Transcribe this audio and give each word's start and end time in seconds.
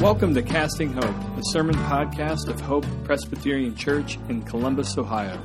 Welcome 0.00 0.34
to 0.34 0.42
Casting 0.42 0.92
Hope, 0.92 1.04
a 1.04 1.40
sermon 1.52 1.74
podcast 1.74 2.48
of 2.48 2.60
Hope 2.60 2.84
Presbyterian 3.04 3.74
Church 3.74 4.18
in 4.28 4.42
Columbus, 4.42 4.98
Ohio. 4.98 5.40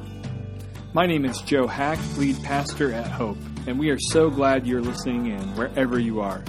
My 0.94 1.06
name 1.06 1.24
is 1.24 1.40
Joe 1.40 1.68
Hack, 1.68 1.98
lead 2.18 2.36
pastor 2.44 2.92
at 2.92 3.08
Hope, 3.08 3.38
and 3.66 3.80
we 3.80 3.92
are 3.92 3.98
so 3.98 4.30
glad 4.30 4.68
you're 4.68 4.82
listening 4.82 5.28
in 5.28 5.40
wherever 5.56 5.98
you 5.98 6.20
are. 6.20 6.44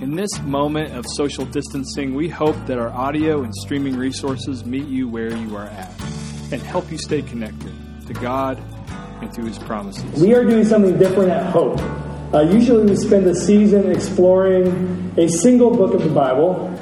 In 0.00 0.16
this 0.16 0.40
moment 0.40 0.96
of 0.96 1.04
social 1.06 1.44
distancing, 1.44 2.14
we 2.14 2.30
hope 2.30 2.56
that 2.64 2.78
our 2.78 2.88
audio 2.88 3.42
and 3.42 3.54
streaming 3.56 3.96
resources 3.98 4.64
meet 4.64 4.88
you 4.88 5.06
where 5.06 5.36
you 5.36 5.54
are 5.54 5.66
at 5.66 5.92
and 6.50 6.62
help 6.62 6.90
you 6.90 6.96
stay 6.96 7.20
connected 7.20 7.72
to 8.06 8.14
God 8.14 8.58
and 9.20 9.30
to 9.34 9.42
His 9.42 9.58
promises. 9.58 10.18
We 10.18 10.34
are 10.34 10.44
doing 10.44 10.64
something 10.64 10.98
different 10.98 11.30
at 11.30 11.52
Hope. 11.52 11.78
Uh, 12.32 12.40
usually, 12.40 12.86
we 12.86 12.96
spend 12.96 13.26
the 13.26 13.34
season 13.34 13.90
exploring 13.92 15.12
a 15.18 15.28
single 15.28 15.70
book 15.70 15.92
of 15.92 16.02
the 16.02 16.08
Bible, 16.08 16.74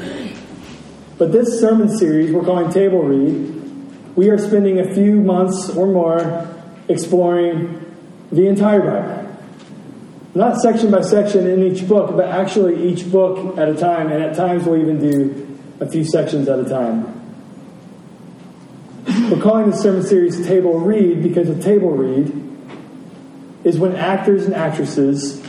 but 1.20 1.33
this 1.33 1.60
sermon 1.60 1.95
series 1.98 2.33
we're 2.33 2.42
calling 2.42 2.73
Table 2.73 3.02
Read, 3.02 4.16
we 4.16 4.30
are 4.30 4.38
spending 4.38 4.80
a 4.80 4.95
few 4.95 5.16
months 5.16 5.69
or 5.69 5.87
more 5.87 6.48
exploring 6.88 7.95
the 8.33 8.46
entire 8.46 8.80
Bible. 8.80 9.38
Not 10.34 10.56
section 10.62 10.91
by 10.91 11.02
section 11.02 11.46
in 11.46 11.62
each 11.62 11.87
book, 11.87 12.16
but 12.16 12.24
actually 12.24 12.88
each 12.91 13.12
book 13.12 13.59
at 13.59 13.69
a 13.69 13.74
time, 13.74 14.10
and 14.10 14.23
at 14.23 14.34
times 14.34 14.65
we'll 14.65 14.80
even 14.80 14.98
do 14.98 15.59
a 15.79 15.87
few 15.87 16.06
sections 16.06 16.48
at 16.48 16.59
a 16.59 16.65
time. 16.65 17.05
We're 19.30 19.43
calling 19.43 19.71
this 19.71 19.82
sermon 19.82 20.02
series 20.02 20.46
Table 20.46 20.80
Read 20.80 21.23
because 21.23 21.51
a 21.51 21.62
table 21.62 21.91
read 21.91 22.32
is 23.65 23.77
when 23.77 23.95
actors 23.95 24.46
and 24.46 24.55
actresses 24.55 25.46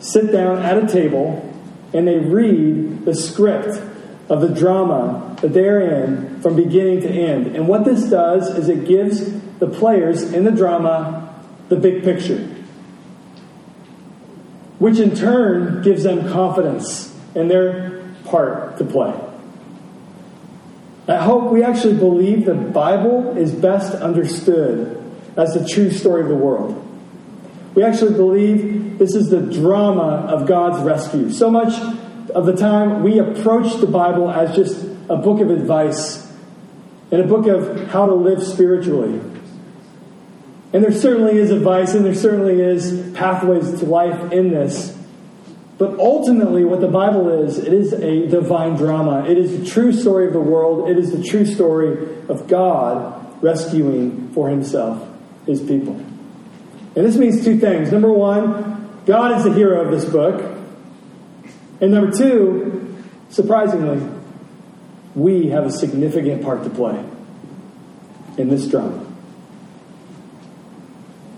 sit 0.00 0.32
down 0.32 0.58
at 0.64 0.82
a 0.82 0.88
table 0.88 1.54
and 1.94 2.08
they 2.08 2.18
read 2.18 3.04
the 3.04 3.14
script 3.14 3.80
of 4.28 4.40
the 4.40 4.48
drama 4.48 5.36
that 5.40 5.52
they're 5.52 6.04
in 6.04 6.40
from 6.42 6.56
beginning 6.56 7.00
to 7.02 7.08
end. 7.08 7.54
And 7.54 7.68
what 7.68 7.84
this 7.84 8.08
does 8.10 8.48
is 8.56 8.68
it 8.68 8.86
gives 8.86 9.30
the 9.58 9.68
players 9.68 10.32
in 10.32 10.44
the 10.44 10.50
drama 10.50 11.22
the 11.68 11.76
big 11.76 12.02
picture, 12.02 12.48
which 14.78 14.98
in 14.98 15.14
turn 15.14 15.82
gives 15.82 16.02
them 16.02 16.30
confidence 16.32 17.14
in 17.34 17.48
their 17.48 18.04
part 18.24 18.78
to 18.78 18.84
play. 18.84 19.14
At 21.08 21.22
Hope, 21.22 21.52
we 21.52 21.62
actually 21.62 21.96
believe 21.96 22.46
the 22.46 22.54
Bible 22.54 23.36
is 23.36 23.52
best 23.52 23.94
understood 23.94 25.02
as 25.36 25.54
the 25.54 25.66
true 25.66 25.90
story 25.90 26.22
of 26.22 26.28
the 26.28 26.34
world. 26.34 26.82
We 27.74 27.84
actually 27.84 28.14
believe 28.14 28.98
this 28.98 29.14
is 29.14 29.28
the 29.28 29.40
drama 29.40 30.26
of 30.28 30.48
God's 30.48 30.82
rescue. 30.82 31.30
So 31.30 31.50
much 31.50 31.74
of 32.30 32.46
the 32.46 32.56
time, 32.56 33.02
we 33.02 33.18
approach 33.18 33.80
the 33.80 33.86
Bible 33.86 34.30
as 34.30 34.54
just 34.54 34.84
a 35.08 35.16
book 35.16 35.40
of 35.40 35.50
advice 35.50 36.26
and 37.10 37.20
a 37.20 37.26
book 37.26 37.46
of 37.46 37.88
how 37.88 38.06
to 38.06 38.14
live 38.14 38.42
spiritually. 38.42 39.20
And 40.72 40.84
there 40.84 40.92
certainly 40.92 41.38
is 41.38 41.50
advice 41.50 41.94
and 41.94 42.04
there 42.04 42.14
certainly 42.14 42.60
is 42.60 43.12
pathways 43.14 43.80
to 43.80 43.86
life 43.86 44.32
in 44.32 44.50
this. 44.50 44.96
But 45.78 45.98
ultimately, 45.98 46.64
what 46.64 46.80
the 46.80 46.88
Bible 46.88 47.28
is, 47.28 47.58
it 47.58 47.72
is 47.72 47.92
a 47.92 48.26
divine 48.28 48.76
drama. 48.76 49.26
It 49.26 49.36
is 49.36 49.58
the 49.58 49.66
true 49.66 49.92
story 49.92 50.26
of 50.26 50.32
the 50.32 50.40
world. 50.40 50.88
It 50.88 50.98
is 50.98 51.12
the 51.12 51.22
true 51.22 51.44
story 51.44 52.08
of 52.28 52.48
God 52.48 53.42
rescuing 53.42 54.30
for 54.32 54.48
himself 54.48 55.06
his 55.44 55.60
people. 55.60 55.94
And 55.94 57.04
this 57.04 57.16
means 57.16 57.44
two 57.44 57.58
things. 57.58 57.92
Number 57.92 58.10
one, 58.10 59.02
God 59.04 59.36
is 59.36 59.44
the 59.44 59.52
hero 59.52 59.82
of 59.82 59.90
this 59.90 60.06
book. 60.06 60.55
And 61.80 61.92
number 61.92 62.16
two, 62.16 62.96
surprisingly, 63.28 64.06
we 65.14 65.48
have 65.48 65.64
a 65.64 65.70
significant 65.70 66.42
part 66.42 66.64
to 66.64 66.70
play 66.70 67.02
in 68.38 68.48
this 68.48 68.66
drama. 68.68 69.04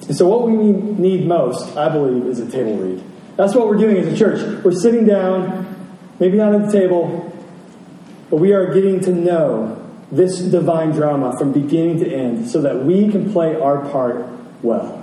And 0.06 0.16
so, 0.16 0.26
what 0.26 0.48
we 0.48 0.56
need 0.56 1.26
most, 1.26 1.76
I 1.76 1.88
believe, 1.88 2.26
is 2.26 2.40
a 2.40 2.50
table 2.50 2.76
read. 2.76 3.02
That's 3.36 3.54
what 3.54 3.68
we're 3.68 3.76
doing 3.76 3.98
as 3.98 4.06
a 4.06 4.16
church. 4.16 4.64
We're 4.64 4.72
sitting 4.72 5.04
down, 5.04 5.92
maybe 6.18 6.36
not 6.36 6.54
at 6.54 6.66
the 6.66 6.72
table, 6.72 7.24
but 8.30 8.36
we 8.36 8.52
are 8.52 8.72
getting 8.72 9.00
to 9.00 9.12
know 9.12 9.74
this 10.10 10.38
divine 10.38 10.92
drama 10.92 11.36
from 11.38 11.52
beginning 11.52 12.00
to 12.00 12.12
end 12.12 12.48
so 12.48 12.62
that 12.62 12.84
we 12.84 13.08
can 13.10 13.32
play 13.32 13.54
our 13.54 13.88
part 13.90 14.26
well. 14.62 14.97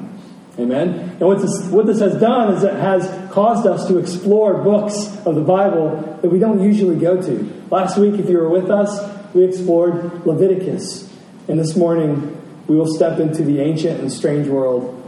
Amen? 0.57 0.89
And 1.19 1.21
what 1.21 1.41
this, 1.41 1.65
what 1.67 1.85
this 1.85 1.99
has 1.99 2.19
done 2.19 2.53
is 2.53 2.63
it 2.63 2.73
has 2.73 3.07
caused 3.31 3.67
us 3.67 3.87
to 3.89 3.97
explore 3.97 4.63
books 4.63 5.07
of 5.25 5.35
the 5.35 5.41
Bible 5.41 6.19
that 6.21 6.29
we 6.29 6.39
don't 6.39 6.63
usually 6.63 6.95
go 6.95 7.21
to. 7.21 7.63
Last 7.69 7.97
week, 7.97 8.13
if 8.15 8.29
you 8.29 8.37
were 8.37 8.49
with 8.49 8.69
us, 8.69 9.33
we 9.33 9.43
explored 9.43 10.25
Leviticus. 10.25 11.13
And 11.49 11.59
this 11.59 11.75
morning, 11.75 12.41
we 12.67 12.77
will 12.77 12.87
step 12.87 13.19
into 13.19 13.43
the 13.43 13.59
ancient 13.59 13.99
and 13.99 14.11
strange 14.11 14.47
world 14.47 15.01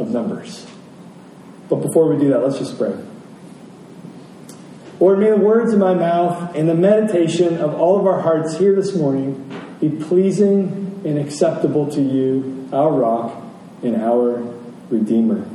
of 0.00 0.10
Numbers. 0.10 0.66
But 1.68 1.76
before 1.76 2.12
we 2.12 2.20
do 2.20 2.30
that, 2.30 2.42
let's 2.42 2.58
just 2.58 2.76
pray. 2.76 2.96
Lord, 4.98 5.20
may 5.20 5.30
the 5.30 5.36
words 5.36 5.72
of 5.72 5.78
my 5.78 5.94
mouth 5.94 6.56
and 6.56 6.68
the 6.68 6.74
meditation 6.74 7.58
of 7.58 7.74
all 7.74 8.00
of 8.00 8.06
our 8.06 8.20
hearts 8.20 8.58
here 8.58 8.74
this 8.74 8.96
morning 8.96 9.48
be 9.80 9.90
pleasing 9.90 11.02
and 11.04 11.18
acceptable 11.18 11.88
to 11.92 12.02
you, 12.02 12.68
our 12.72 12.90
rock 12.90 13.40
and 13.84 13.94
our 13.94 14.57
Redeemer. 14.90 15.48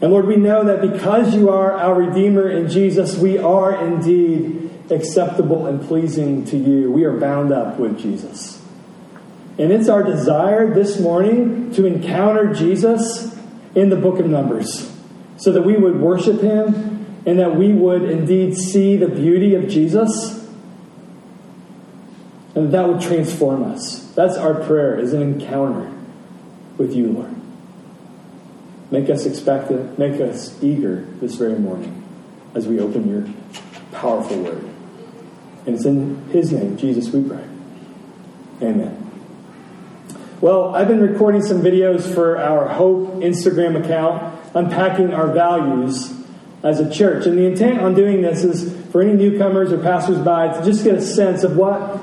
And 0.00 0.12
Lord, 0.12 0.26
we 0.26 0.36
know 0.36 0.64
that 0.64 0.80
because 0.80 1.34
you 1.34 1.50
are 1.50 1.72
our 1.72 1.94
Redeemer 1.94 2.48
in 2.48 2.68
Jesus, 2.68 3.16
we 3.16 3.38
are 3.38 3.84
indeed 3.84 4.70
acceptable 4.90 5.66
and 5.66 5.80
pleasing 5.80 6.44
to 6.46 6.56
you. 6.56 6.90
We 6.90 7.04
are 7.04 7.18
bound 7.18 7.52
up 7.52 7.78
with 7.78 7.98
Jesus. 7.98 8.60
And 9.58 9.72
it's 9.72 9.88
our 9.88 10.02
desire 10.02 10.74
this 10.74 10.98
morning 10.98 11.72
to 11.74 11.86
encounter 11.86 12.52
Jesus 12.52 13.34
in 13.74 13.88
the 13.88 13.96
book 13.96 14.18
of 14.18 14.26
Numbers 14.26 14.92
so 15.36 15.52
that 15.52 15.62
we 15.62 15.76
would 15.76 16.00
worship 16.00 16.40
him 16.40 17.22
and 17.24 17.38
that 17.38 17.56
we 17.56 17.72
would 17.72 18.02
indeed 18.02 18.56
see 18.56 18.96
the 18.96 19.08
beauty 19.08 19.54
of 19.54 19.68
Jesus 19.68 20.44
and 22.54 22.72
that 22.72 22.88
would 22.88 23.00
transform 23.00 23.64
us. 23.64 24.12
That's 24.14 24.36
our 24.36 24.54
prayer, 24.54 24.98
is 24.98 25.12
an 25.12 25.22
encounter 25.22 25.90
with 26.78 26.94
you, 26.94 27.08
Lord. 27.08 27.34
Make 28.94 29.10
us 29.10 29.26
expectant, 29.26 29.98
make 29.98 30.20
us 30.20 30.56
eager 30.62 31.04
this 31.20 31.34
very 31.34 31.58
morning 31.58 32.04
as 32.54 32.68
we 32.68 32.78
open 32.78 33.08
your 33.08 33.26
powerful 33.90 34.40
word. 34.40 34.64
And 35.66 35.74
it's 35.74 35.84
in 35.84 36.24
his 36.28 36.52
name, 36.52 36.76
Jesus, 36.76 37.08
we 37.08 37.28
pray. 37.28 37.44
Amen. 38.62 39.10
Well, 40.40 40.76
I've 40.76 40.86
been 40.86 41.00
recording 41.00 41.42
some 41.42 41.60
videos 41.60 42.14
for 42.14 42.38
our 42.38 42.68
Hope 42.68 43.14
Instagram 43.14 43.84
account, 43.84 44.32
unpacking 44.54 45.12
our 45.12 45.32
values 45.32 46.14
as 46.62 46.78
a 46.78 46.88
church. 46.88 47.26
And 47.26 47.36
the 47.36 47.46
intent 47.46 47.80
on 47.80 47.96
doing 47.96 48.22
this 48.22 48.44
is 48.44 48.72
for 48.92 49.02
any 49.02 49.14
newcomers 49.14 49.72
or 49.72 49.78
passersby 49.78 50.56
to 50.56 50.62
just 50.64 50.84
get 50.84 50.94
a 50.94 51.02
sense 51.02 51.42
of 51.42 51.56
what 51.56 52.00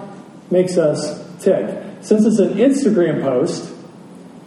makes 0.52 0.78
us 0.78 1.26
tick. 1.42 1.74
Since 2.02 2.26
it's 2.26 2.40
an 2.40 2.56
Instagram 2.56 3.22
post, 3.22 3.71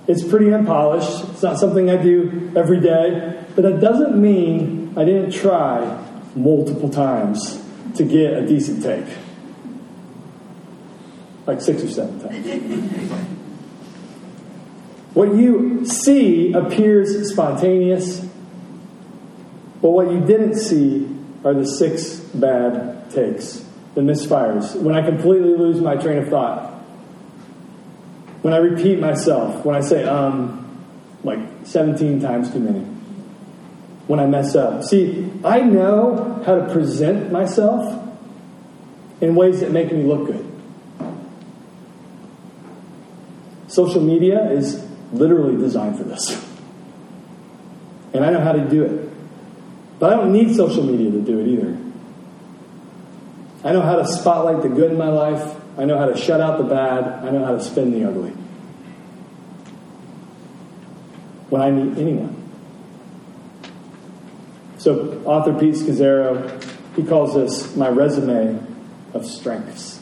it's 0.06 0.22
pretty 0.22 0.52
unpolished. 0.52 1.30
It's 1.30 1.42
not 1.42 1.58
something 1.58 1.88
I 1.88 1.96
do 1.96 2.52
every 2.54 2.80
day. 2.80 3.44
But 3.54 3.62
that 3.62 3.80
doesn't 3.80 4.20
mean 4.20 4.92
I 4.96 5.04
didn't 5.04 5.30
try 5.30 6.02
multiple 6.34 6.90
times 6.90 7.62
to 7.96 8.04
get 8.04 8.34
a 8.34 8.46
decent 8.46 8.82
take. 8.82 9.06
Like 11.46 11.60
six 11.60 11.82
or 11.82 11.88
seven 11.88 12.20
times. 12.20 13.12
what 15.14 15.34
you 15.34 15.86
see 15.86 16.52
appears 16.52 17.30
spontaneous, 17.30 18.20
but 19.80 19.90
what 19.90 20.10
you 20.10 20.20
didn't 20.20 20.56
see 20.56 21.08
are 21.44 21.54
the 21.54 21.66
six 21.66 22.16
bad 22.34 23.10
takes, 23.10 23.64
the 23.94 24.00
misfires. 24.00 24.74
When 24.80 24.96
I 24.96 25.02
completely 25.02 25.54
lose 25.54 25.80
my 25.80 25.96
train 25.96 26.18
of 26.18 26.28
thought 26.28 26.73
when 28.44 28.52
I 28.52 28.58
repeat 28.58 29.00
myself, 29.00 29.64
when 29.64 29.74
I 29.74 29.80
say 29.80 30.04
um, 30.04 30.78
like 31.22 31.38
17 31.62 32.20
times 32.20 32.52
too 32.52 32.58
many, 32.58 32.80
when 34.06 34.20
I 34.20 34.26
mess 34.26 34.54
up. 34.54 34.82
See, 34.82 35.30
I 35.42 35.62
know 35.62 36.42
how 36.44 36.56
to 36.56 36.70
present 36.70 37.32
myself 37.32 38.06
in 39.22 39.34
ways 39.34 39.60
that 39.60 39.70
make 39.70 39.90
me 39.90 40.02
look 40.02 40.26
good. 40.26 40.44
Social 43.68 44.02
media 44.02 44.50
is 44.50 44.86
literally 45.10 45.56
designed 45.56 45.96
for 45.96 46.04
this. 46.04 46.38
And 48.12 48.26
I 48.26 48.30
know 48.30 48.40
how 48.40 48.52
to 48.52 48.68
do 48.68 48.84
it. 48.84 49.10
But 49.98 50.12
I 50.12 50.16
don't 50.16 50.34
need 50.34 50.54
social 50.54 50.84
media 50.84 51.10
to 51.12 51.20
do 51.22 51.40
it 51.40 51.48
either. 51.48 51.78
I 53.66 53.72
know 53.72 53.80
how 53.80 53.96
to 53.96 54.06
spotlight 54.06 54.62
the 54.62 54.68
good 54.68 54.90
in 54.92 54.98
my 54.98 55.08
life 55.08 55.63
I 55.76 55.84
know 55.84 55.98
how 55.98 56.06
to 56.06 56.16
shut 56.16 56.40
out 56.40 56.58
the 56.58 56.64
bad. 56.64 57.24
I 57.24 57.30
know 57.30 57.44
how 57.44 57.52
to 57.52 57.62
spin 57.62 57.90
the 57.90 58.08
ugly. 58.08 58.30
When 61.50 61.60
I 61.60 61.70
meet 61.70 61.98
anyone. 61.98 62.42
So, 64.78 65.22
author 65.24 65.58
Pete 65.58 65.74
Scazzero, 65.74 66.62
he 66.94 67.02
calls 67.02 67.34
this 67.34 67.74
my 67.74 67.88
resume 67.88 68.60
of 69.14 69.26
strengths. 69.26 70.00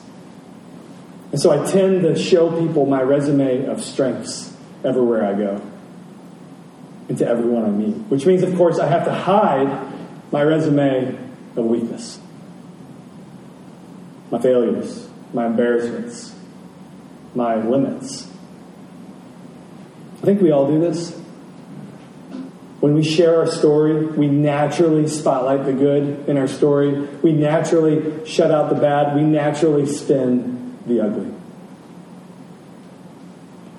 And 1.30 1.40
so 1.40 1.50
I 1.50 1.64
tend 1.70 2.02
to 2.02 2.14
show 2.16 2.50
people 2.60 2.84
my 2.84 3.00
resume 3.00 3.66
of 3.66 3.82
strengths 3.82 4.54
everywhere 4.84 5.24
I 5.24 5.34
go 5.34 5.62
and 7.08 7.18
to 7.18 7.26
everyone 7.26 7.64
I 7.64 7.70
meet, 7.70 7.96
which 8.08 8.26
means, 8.26 8.42
of 8.42 8.54
course, 8.56 8.78
I 8.78 8.86
have 8.86 9.04
to 9.06 9.12
hide 9.12 9.92
my 10.30 10.42
resume 10.42 11.18
of 11.56 11.64
weakness, 11.64 12.18
my 14.30 14.40
failures, 14.40 15.08
my 15.32 15.46
embarrassments, 15.46 16.34
my 17.34 17.56
limits. 17.56 18.28
I 20.22 20.24
think 20.24 20.40
we 20.40 20.50
all 20.50 20.68
do 20.68 20.80
this. 20.80 21.18
When 22.80 22.94
we 22.94 23.04
share 23.04 23.38
our 23.38 23.46
story, 23.46 24.06
we 24.06 24.26
naturally 24.26 25.06
spotlight 25.06 25.64
the 25.64 25.72
good 25.72 26.28
in 26.28 26.36
our 26.36 26.48
story. 26.48 27.00
We 27.22 27.32
naturally 27.32 28.26
shut 28.26 28.50
out 28.50 28.70
the 28.70 28.80
bad. 28.80 29.14
We 29.14 29.22
naturally 29.22 29.86
spin 29.86 30.78
the 30.86 31.00
ugly. 31.00 31.32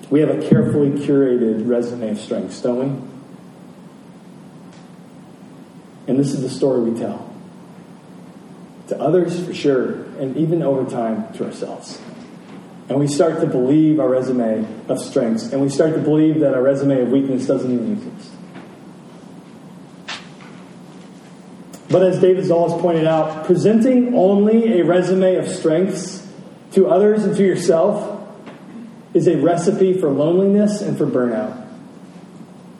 We 0.09 0.21
have 0.21 0.29
a 0.29 0.47
carefully 0.47 0.91
curated 0.91 1.67
resume 1.67 2.11
of 2.11 2.19
strengths, 2.19 2.61
don't 2.61 2.77
we? 2.77 3.09
And 6.07 6.19
this 6.19 6.33
is 6.33 6.41
the 6.41 6.49
story 6.49 6.89
we 6.89 6.99
tell. 6.99 7.33
To 8.87 8.99
others, 8.99 9.45
for 9.45 9.53
sure, 9.53 10.02
and 10.19 10.37
even 10.37 10.61
over 10.63 10.89
time, 10.89 11.31
to 11.33 11.45
ourselves. 11.45 12.01
And 12.89 12.99
we 12.99 13.07
start 13.07 13.39
to 13.41 13.47
believe 13.47 13.99
our 13.99 14.09
resume 14.09 14.67
of 14.89 14.99
strengths, 14.99 15.51
and 15.51 15.61
we 15.61 15.69
start 15.69 15.93
to 15.93 16.01
believe 16.01 16.41
that 16.41 16.53
our 16.53 16.61
resume 16.61 17.01
of 17.01 17.09
weakness 17.09 17.47
doesn't 17.47 17.71
even 17.71 17.93
exist. 17.93 18.31
But 21.89 22.03
as 22.03 22.19
David 22.19 22.45
Zahl 22.45 22.79
pointed 22.79 23.05
out, 23.05 23.45
presenting 23.45 24.15
only 24.15 24.79
a 24.79 24.83
resume 24.83 25.35
of 25.35 25.47
strengths 25.47 26.27
to 26.71 26.87
others 26.87 27.23
and 27.23 27.35
to 27.37 27.45
yourself 27.45 28.19
is 29.13 29.27
a 29.27 29.37
recipe 29.37 29.93
for 29.93 30.09
loneliness 30.09 30.81
and 30.81 30.97
for 30.97 31.05
burnout. 31.05 31.67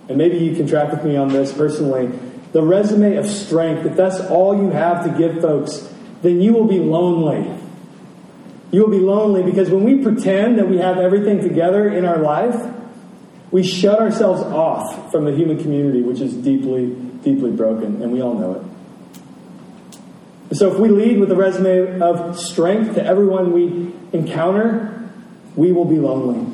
And 0.10 0.18
maybe 0.18 0.40
you 0.40 0.56
can 0.56 0.68
track 0.68 0.92
with 0.92 1.06
me 1.06 1.16
on 1.16 1.30
this 1.30 1.54
personally. 1.54 2.08
The 2.54 2.64
resume 2.64 3.16
of 3.18 3.28
strength, 3.28 3.86
if 3.86 3.96
that's 3.96 4.20
all 4.20 4.58
you 4.58 4.72
have 4.72 5.06
to 5.06 5.16
give 5.16 5.42
folks, 5.42 5.93
then 6.24 6.42
you 6.42 6.54
will 6.54 6.68
be 6.68 6.80
lonely. 6.80 7.56
You 8.72 8.82
will 8.82 8.90
be 8.90 9.00
lonely 9.00 9.44
because 9.44 9.70
when 9.70 9.84
we 9.84 10.02
pretend 10.02 10.58
that 10.58 10.68
we 10.68 10.78
have 10.78 10.98
everything 10.98 11.42
together 11.42 11.90
in 11.90 12.06
our 12.06 12.18
life, 12.18 12.56
we 13.52 13.62
shut 13.62 14.00
ourselves 14.00 14.42
off 14.42 15.12
from 15.12 15.26
the 15.26 15.36
human 15.36 15.62
community, 15.62 16.02
which 16.02 16.20
is 16.20 16.34
deeply, 16.34 16.88
deeply 17.24 17.52
broken, 17.52 18.02
and 18.02 18.12
we 18.12 18.22
all 18.22 18.34
know 18.34 18.56
it. 18.56 18.64
So 20.56 20.74
if 20.74 20.80
we 20.80 20.90
lead 20.90 21.20
with 21.20 21.32
a 21.32 21.36
resume 21.36 22.02
of 22.02 22.40
strength 22.40 22.96
to 22.96 23.06
everyone 23.06 23.52
we 23.52 23.94
encounter, 24.12 25.08
we 25.56 25.72
will 25.72 25.86
be 25.86 26.00
lonely. 26.00 26.52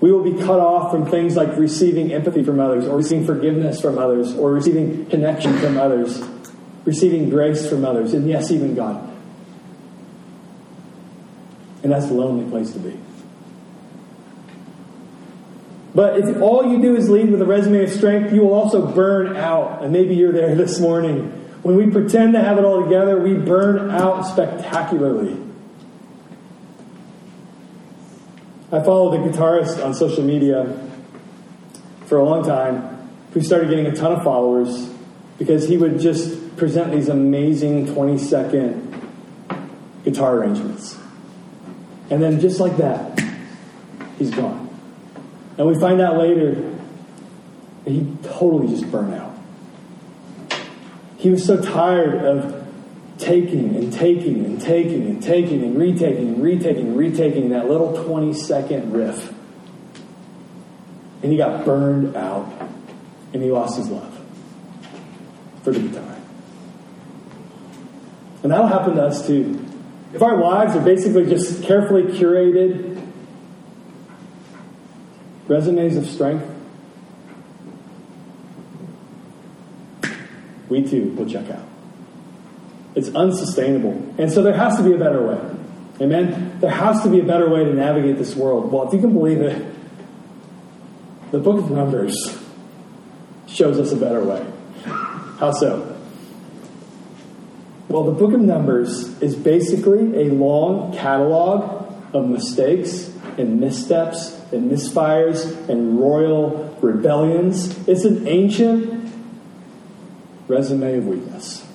We 0.00 0.12
will 0.12 0.22
be 0.22 0.42
cut 0.42 0.60
off 0.60 0.90
from 0.90 1.06
things 1.06 1.36
like 1.36 1.56
receiving 1.56 2.12
empathy 2.12 2.42
from 2.42 2.60
others, 2.60 2.86
or 2.86 2.96
receiving 2.96 3.24
forgiveness 3.24 3.80
from 3.80 3.96
others, 3.96 4.34
or 4.34 4.52
receiving 4.52 5.06
connection 5.06 5.56
from 5.58 5.78
others, 5.78 6.22
receiving 6.84 7.30
grace 7.30 7.68
from 7.68 7.84
others, 7.84 8.12
and 8.12 8.28
yes, 8.28 8.50
even 8.50 8.74
God. 8.74 9.10
And 11.82 11.92
that's 11.92 12.06
a 12.06 12.14
lonely 12.14 12.48
place 12.50 12.72
to 12.72 12.78
be. 12.78 12.98
But 15.94 16.18
if 16.18 16.42
all 16.42 16.66
you 16.66 16.82
do 16.82 16.96
is 16.96 17.08
lead 17.08 17.30
with 17.30 17.40
a 17.40 17.46
resume 17.46 17.84
of 17.84 17.90
strength, 17.90 18.32
you 18.32 18.42
will 18.42 18.54
also 18.54 18.84
burn 18.92 19.36
out. 19.36 19.82
And 19.82 19.92
maybe 19.92 20.14
you're 20.14 20.32
there 20.32 20.54
this 20.56 20.80
morning. 20.80 21.30
When 21.62 21.76
we 21.76 21.90
pretend 21.90 22.34
to 22.34 22.42
have 22.42 22.58
it 22.58 22.64
all 22.64 22.82
together, 22.82 23.18
we 23.18 23.34
burn 23.34 23.90
out 23.90 24.22
spectacularly. 24.22 25.40
I 28.72 28.82
followed 28.82 29.14
a 29.14 29.30
guitarist 29.30 29.84
on 29.84 29.94
social 29.94 30.24
media 30.24 30.80
for 32.06 32.18
a 32.18 32.24
long 32.24 32.44
time 32.44 33.08
who 33.32 33.40
started 33.40 33.70
getting 33.70 33.86
a 33.86 33.94
ton 33.94 34.12
of 34.12 34.24
followers 34.24 34.90
because 35.38 35.68
he 35.68 35.76
would 35.76 36.00
just 36.00 36.43
present 36.56 36.92
these 36.92 37.08
amazing 37.08 37.92
20 37.94 38.18
second 38.18 39.10
guitar 40.04 40.36
arrangements. 40.36 40.98
And 42.10 42.22
then 42.22 42.40
just 42.40 42.60
like 42.60 42.76
that, 42.76 43.20
he's 44.18 44.30
gone. 44.30 44.68
And 45.56 45.66
we 45.66 45.78
find 45.78 46.00
out 46.00 46.18
later 46.18 46.54
that 47.84 47.90
he 47.90 48.16
totally 48.22 48.68
just 48.68 48.90
burned 48.90 49.14
out. 49.14 49.36
He 51.16 51.30
was 51.30 51.44
so 51.44 51.60
tired 51.60 52.24
of 52.24 52.66
taking 53.18 53.76
and 53.76 53.92
taking 53.92 54.44
and 54.44 54.60
taking 54.60 55.06
and 55.06 55.22
taking 55.22 55.62
and 55.62 55.78
retaking 55.78 56.34
and 56.34 56.42
retaking 56.42 56.88
and 56.88 56.98
retaking 56.98 57.50
that 57.50 57.68
little 57.68 58.04
20 58.04 58.34
second 58.34 58.92
riff. 58.92 59.32
And 61.22 61.32
he 61.32 61.38
got 61.38 61.64
burned 61.64 62.16
out 62.16 62.52
and 63.32 63.42
he 63.42 63.50
lost 63.50 63.78
his 63.78 63.88
love 63.88 64.20
for 65.62 65.72
the 65.72 65.80
guitar. 65.80 66.13
And 68.44 68.52
that'll 68.52 68.68
happen 68.68 68.94
to 68.96 69.02
us 69.02 69.26
too. 69.26 69.58
If 70.12 70.22
our 70.22 70.36
lives 70.36 70.76
are 70.76 70.80
basically 70.80 71.24
just 71.24 71.64
carefully 71.64 72.02
curated 72.02 73.04
resumes 75.48 75.96
of 75.96 76.06
strength, 76.06 76.46
we 80.68 80.86
too 80.88 81.14
will 81.14 81.28
check 81.28 81.50
out. 81.50 81.66
It's 82.94 83.08
unsustainable. 83.08 84.14
And 84.18 84.30
so 84.30 84.42
there 84.42 84.56
has 84.56 84.76
to 84.76 84.82
be 84.82 84.92
a 84.92 84.98
better 84.98 85.26
way. 85.26 85.40
Amen? 86.02 86.58
There 86.60 86.70
has 86.70 87.02
to 87.02 87.08
be 87.08 87.20
a 87.20 87.24
better 87.24 87.48
way 87.48 87.64
to 87.64 87.72
navigate 87.72 88.18
this 88.18 88.36
world. 88.36 88.70
Well, 88.70 88.86
if 88.86 88.92
you 88.92 89.00
can 89.00 89.14
believe 89.14 89.40
it, 89.40 89.74
the 91.30 91.38
book 91.38 91.58
of 91.58 91.70
Numbers 91.70 92.14
shows 93.46 93.78
us 93.78 93.90
a 93.92 93.96
better 93.96 94.22
way. 94.22 94.46
How 94.84 95.50
so? 95.50 95.93
Well, 97.88 98.04
the 98.04 98.12
book 98.12 98.32
of 98.32 98.40
Numbers 98.40 99.20
is 99.20 99.36
basically 99.36 100.26
a 100.26 100.32
long 100.32 100.94
catalog 100.96 101.92
of 102.14 102.28
mistakes 102.28 103.12
and 103.36 103.60
missteps 103.60 104.40
and 104.52 104.70
misfires 104.70 105.68
and 105.68 106.00
royal 106.00 106.76
rebellions. 106.80 107.76
It's 107.86 108.04
an 108.04 108.26
ancient 108.26 109.12
resume 110.48 110.98
of 110.98 111.06
weakness. 111.06 111.66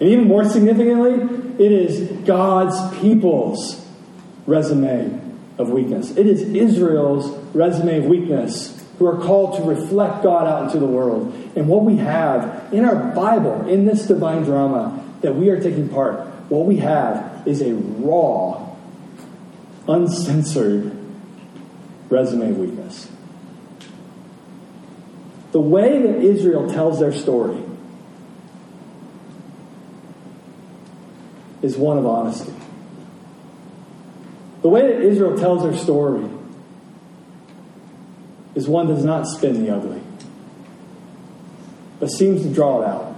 And 0.00 0.10
even 0.10 0.28
more 0.28 0.44
significantly, 0.44 1.64
it 1.64 1.72
is 1.72 2.10
God's 2.26 2.98
people's 2.98 3.82
resume 4.46 5.22
of 5.56 5.70
weakness. 5.70 6.10
It 6.16 6.26
is 6.26 6.42
Israel's 6.42 7.30
resume 7.54 7.98
of 7.98 8.04
weakness 8.04 8.75
who 8.98 9.06
are 9.06 9.18
called 9.18 9.56
to 9.56 9.62
reflect 9.62 10.22
God 10.22 10.46
out 10.46 10.64
into 10.64 10.78
the 10.78 10.86
world. 10.86 11.32
And 11.54 11.68
what 11.68 11.84
we 11.84 11.96
have 11.96 12.72
in 12.72 12.84
our 12.84 13.14
Bible, 13.14 13.68
in 13.68 13.84
this 13.84 14.06
divine 14.06 14.44
drama 14.44 15.04
that 15.20 15.34
we 15.34 15.50
are 15.50 15.60
taking 15.60 15.88
part, 15.88 16.26
what 16.48 16.66
we 16.66 16.78
have 16.78 17.46
is 17.46 17.60
a 17.60 17.74
raw, 17.74 18.74
uncensored 19.88 20.96
resume 22.08 22.50
of 22.50 22.58
weakness. 22.58 23.10
The 25.52 25.60
way 25.60 26.02
that 26.02 26.22
Israel 26.22 26.70
tells 26.70 27.00
their 27.00 27.12
story 27.12 27.62
is 31.62 31.76
one 31.76 31.98
of 31.98 32.06
honesty. 32.06 32.52
The 34.62 34.68
way 34.68 34.82
that 34.82 35.00
Israel 35.00 35.36
tells 35.38 35.62
their 35.62 35.76
story 35.76 36.28
is 38.56 38.66
one 38.66 38.88
that 38.88 38.94
does 38.94 39.04
not 39.04 39.26
spin 39.28 39.64
the 39.64 39.72
ugly, 39.72 40.00
but 42.00 42.08
seems 42.08 42.42
to 42.42 42.52
draw 42.52 42.82
it 42.82 42.88
out. 42.88 43.14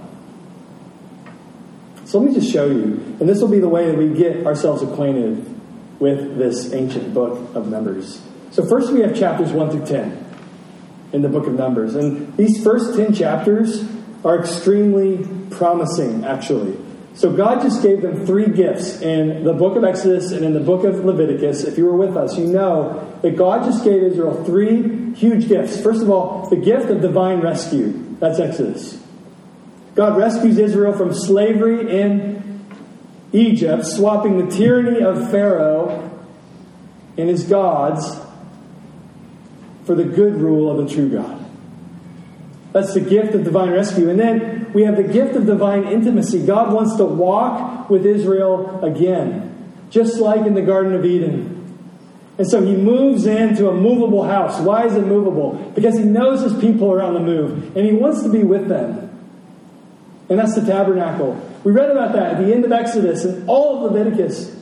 So 2.05 2.19
let 2.19 2.29
me 2.29 2.35
just 2.35 2.51
show 2.51 2.67
you, 2.67 3.17
and 3.19 3.27
this 3.27 3.41
will 3.41 3.47
be 3.47 3.59
the 3.59 3.69
way 3.69 3.87
that 3.87 3.97
we 3.97 4.09
get 4.09 4.45
ourselves 4.45 4.83
acquainted 4.83 5.43
with 5.99 6.37
this 6.37 6.73
ancient 6.73 7.13
book 7.13 7.55
of 7.55 7.67
Numbers. 7.67 8.21
So, 8.51 8.65
first 8.65 8.91
we 8.91 9.01
have 9.01 9.15
chapters 9.15 9.51
1 9.51 9.71
through 9.71 9.85
10 9.85 10.25
in 11.13 11.21
the 11.21 11.29
book 11.29 11.47
of 11.47 11.53
Numbers. 11.53 11.95
And 11.95 12.35
these 12.35 12.63
first 12.63 12.95
10 12.95 13.13
chapters 13.13 13.83
are 14.23 14.39
extremely 14.39 15.27
promising, 15.51 16.25
actually. 16.25 16.77
So 17.19 17.35
God 17.35 17.61
just 17.61 17.83
gave 17.83 18.01
them 18.01 18.25
three 18.25 18.47
gifts 18.47 19.01
in 19.01 19.43
the 19.43 19.51
book 19.51 19.75
of 19.75 19.83
Exodus 19.83 20.31
and 20.31 20.45
in 20.45 20.53
the 20.53 20.61
book 20.61 20.85
of 20.85 21.03
Leviticus. 21.03 21.65
If 21.65 21.77
you 21.77 21.83
were 21.83 21.97
with 21.97 22.15
us, 22.15 22.37
you 22.37 22.47
know 22.47 23.13
that 23.21 23.35
God 23.35 23.65
just 23.65 23.83
gave 23.83 24.01
Israel 24.01 24.45
three 24.45 25.13
huge 25.15 25.49
gifts. 25.49 25.81
First 25.81 26.01
of 26.01 26.09
all, 26.09 26.49
the 26.49 26.55
gift 26.55 26.89
of 26.89 27.01
divine 27.01 27.41
rescue. 27.41 27.91
That's 28.19 28.39
Exodus. 28.39 29.03
God 29.95 30.17
rescues 30.17 30.57
Israel 30.57 30.93
from 30.93 31.13
slavery 31.13 31.99
in 31.99 32.63
Egypt, 33.33 33.85
swapping 33.85 34.37
the 34.37 34.55
tyranny 34.55 35.01
of 35.01 35.29
Pharaoh 35.29 36.09
and 37.17 37.27
his 37.27 37.43
gods 37.43 38.17
for 39.83 39.93
the 39.93 40.05
good 40.05 40.35
rule 40.35 40.71
of 40.71 40.87
the 40.87 40.95
true 40.95 41.09
God. 41.09 41.38
That's 42.71 42.93
the 42.93 42.99
gift 42.99 43.33
of 43.33 43.43
divine 43.43 43.71
rescue. 43.71 44.09
And 44.09 44.19
then 44.19 44.71
we 44.73 44.83
have 44.83 44.95
the 44.95 45.03
gift 45.03 45.35
of 45.35 45.45
divine 45.45 45.85
intimacy. 45.85 46.45
God 46.45 46.71
wants 46.71 46.95
to 46.97 47.05
walk 47.05 47.89
with 47.89 48.05
Israel 48.05 48.83
again, 48.83 49.73
just 49.89 50.19
like 50.19 50.45
in 50.45 50.53
the 50.53 50.61
Garden 50.61 50.93
of 50.93 51.03
Eden. 51.03 51.55
And 52.37 52.47
so 52.47 52.63
he 52.63 52.75
moves 52.75 53.25
into 53.25 53.69
a 53.69 53.73
movable 53.73 54.23
house. 54.23 54.61
Why 54.61 54.85
is 54.85 54.95
it 54.95 55.05
movable? 55.05 55.55
Because 55.75 55.97
he 55.97 56.05
knows 56.05 56.41
his 56.41 56.57
people 56.61 56.91
are 56.91 57.01
on 57.01 57.13
the 57.13 57.19
move, 57.19 57.75
and 57.75 57.85
he 57.85 57.91
wants 57.91 58.23
to 58.23 58.29
be 58.29 58.43
with 58.43 58.69
them. 58.69 59.07
And 60.29 60.39
that's 60.39 60.55
the 60.55 60.65
tabernacle. 60.65 61.33
We 61.63 61.71
read 61.71 61.89
about 61.89 62.13
that 62.13 62.35
at 62.35 62.37
the 62.37 62.53
end 62.53 62.63
of 62.63 62.71
Exodus 62.71 63.25
and 63.25 63.49
all 63.49 63.77
of 63.85 63.91
Leviticus. 63.91 64.55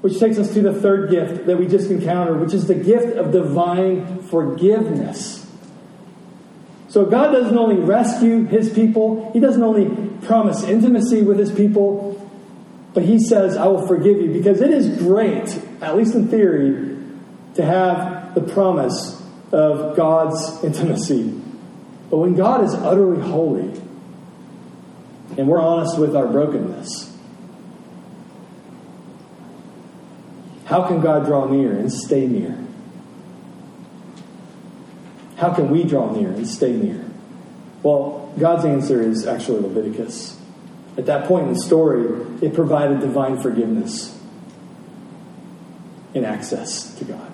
Which 0.00 0.18
takes 0.18 0.38
us 0.38 0.54
to 0.54 0.62
the 0.62 0.72
third 0.72 1.10
gift 1.10 1.46
that 1.46 1.58
we 1.58 1.66
just 1.66 1.90
encountered, 1.90 2.40
which 2.40 2.54
is 2.54 2.66
the 2.68 2.74
gift 2.74 3.16
of 3.16 3.32
divine 3.32 4.22
forgiveness. 4.22 5.43
So 6.94 7.04
God 7.04 7.32
doesn't 7.32 7.58
only 7.58 7.74
rescue 7.74 8.44
his 8.44 8.72
people, 8.72 9.32
he 9.32 9.40
doesn't 9.40 9.64
only 9.64 10.16
promise 10.24 10.62
intimacy 10.62 11.22
with 11.22 11.40
his 11.40 11.50
people, 11.50 12.30
but 12.92 13.02
he 13.02 13.18
says, 13.18 13.56
I 13.56 13.66
will 13.66 13.84
forgive 13.88 14.18
you. 14.18 14.32
Because 14.32 14.60
it 14.60 14.70
is 14.70 14.96
great, 14.98 15.60
at 15.80 15.96
least 15.96 16.14
in 16.14 16.28
theory, 16.28 16.96
to 17.54 17.64
have 17.64 18.36
the 18.36 18.42
promise 18.42 19.20
of 19.50 19.96
God's 19.96 20.62
intimacy. 20.62 21.30
But 22.10 22.18
when 22.18 22.36
God 22.36 22.62
is 22.62 22.72
utterly 22.74 23.20
holy, 23.28 23.72
and 25.36 25.48
we're 25.48 25.60
honest 25.60 25.98
with 25.98 26.14
our 26.14 26.28
brokenness, 26.28 27.12
how 30.66 30.86
can 30.86 31.00
God 31.00 31.24
draw 31.24 31.46
near 31.46 31.72
and 31.72 31.92
stay 31.92 32.28
near? 32.28 32.56
How 35.36 35.52
can 35.52 35.70
we 35.70 35.84
draw 35.84 36.12
near 36.12 36.30
and 36.30 36.46
stay 36.46 36.72
near? 36.72 37.04
Well, 37.82 38.32
God's 38.38 38.64
answer 38.64 39.02
is 39.02 39.26
actually 39.26 39.60
Leviticus. 39.60 40.40
At 40.96 41.06
that 41.06 41.26
point 41.26 41.48
in 41.48 41.54
the 41.54 41.60
story, 41.60 42.04
it 42.40 42.54
provided 42.54 43.00
divine 43.00 43.40
forgiveness 43.40 44.18
and 46.14 46.24
access 46.24 46.94
to 46.96 47.04
God. 47.04 47.32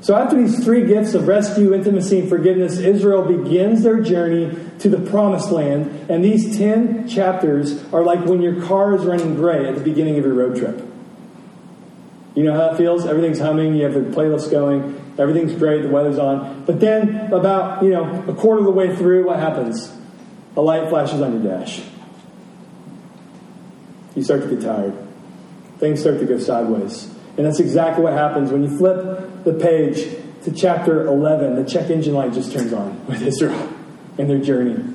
So, 0.00 0.14
after 0.14 0.36
these 0.36 0.64
three 0.64 0.86
gifts 0.86 1.14
of 1.14 1.26
rescue, 1.26 1.74
intimacy, 1.74 2.20
and 2.20 2.28
forgiveness, 2.28 2.78
Israel 2.78 3.22
begins 3.22 3.82
their 3.82 4.00
journey 4.00 4.56
to 4.78 4.88
the 4.88 4.98
promised 5.10 5.50
land. 5.50 6.08
And 6.08 6.24
these 6.24 6.56
10 6.56 7.08
chapters 7.08 7.82
are 7.92 8.04
like 8.04 8.24
when 8.24 8.40
your 8.40 8.62
car 8.62 8.94
is 8.94 9.04
running 9.04 9.34
gray 9.34 9.66
at 9.68 9.74
the 9.74 9.80
beginning 9.80 10.16
of 10.18 10.24
your 10.24 10.34
road 10.34 10.56
trip. 10.56 10.80
You 12.36 12.44
know 12.44 12.54
how 12.54 12.72
it 12.72 12.76
feels? 12.76 13.04
Everything's 13.04 13.40
humming, 13.40 13.74
you 13.74 13.84
have 13.84 13.94
the 13.94 14.00
playlist 14.00 14.50
going, 14.50 14.94
everything's 15.18 15.54
great, 15.54 15.82
the 15.82 15.88
weather's 15.88 16.18
on. 16.18 16.64
But 16.64 16.80
then, 16.80 17.32
about, 17.32 17.82
you 17.82 17.90
know, 17.90 18.24
a 18.28 18.34
quarter 18.34 18.60
of 18.60 18.64
the 18.64 18.72
way 18.72 18.94
through, 18.94 19.26
what 19.26 19.38
happens? 19.38 19.92
A 20.56 20.60
light 20.60 20.88
flashes 20.88 21.20
on 21.20 21.42
your 21.42 21.58
dash. 21.58 21.82
You 24.14 24.22
start 24.22 24.42
to 24.42 24.48
get 24.48 24.62
tired. 24.62 24.94
Things 25.78 26.00
start 26.00 26.18
to 26.20 26.24
go 26.24 26.38
sideways. 26.38 27.14
And 27.36 27.44
that's 27.44 27.60
exactly 27.60 28.02
what 28.02 28.14
happens 28.14 28.50
when 28.50 28.62
you 28.62 28.76
flip 28.76 29.44
the 29.44 29.52
page 29.52 30.16
to 30.44 30.52
chapter 30.52 31.06
11. 31.06 31.56
The 31.56 31.70
check 31.70 31.90
engine 31.90 32.14
light 32.14 32.32
just 32.32 32.52
turns 32.52 32.72
on 32.72 33.06
with 33.06 33.20
Israel 33.20 33.68
and 34.16 34.30
their 34.30 34.38
journey. 34.38 34.94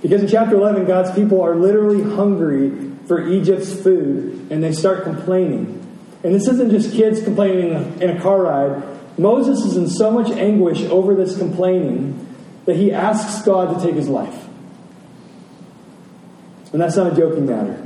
Because 0.00 0.22
in 0.22 0.28
chapter 0.28 0.54
11, 0.56 0.86
God's 0.86 1.10
people 1.12 1.42
are 1.42 1.54
literally 1.54 2.02
hungry 2.02 2.92
for 3.06 3.26
Egypt's 3.26 3.74
food 3.74 4.50
and 4.50 4.62
they 4.62 4.72
start 4.72 5.04
complaining. 5.04 5.82
And 6.22 6.34
this 6.34 6.48
isn't 6.48 6.70
just 6.70 6.92
kids 6.92 7.22
complaining 7.22 8.00
in 8.00 8.10
a 8.16 8.20
car 8.20 8.42
ride. 8.42 8.82
Moses 9.18 9.64
is 9.64 9.76
in 9.76 9.88
so 9.88 10.10
much 10.10 10.30
anguish 10.30 10.82
over 10.82 11.14
this 11.14 11.38
complaining 11.38 12.22
that 12.66 12.76
he 12.76 12.92
asks 12.92 13.44
God 13.44 13.78
to 13.78 13.86
take 13.86 13.94
his 13.94 14.08
life. 14.08 14.46
And 16.72 16.80
that's 16.80 16.96
not 16.96 17.12
a 17.12 17.16
joking 17.16 17.46
matter. 17.46 17.82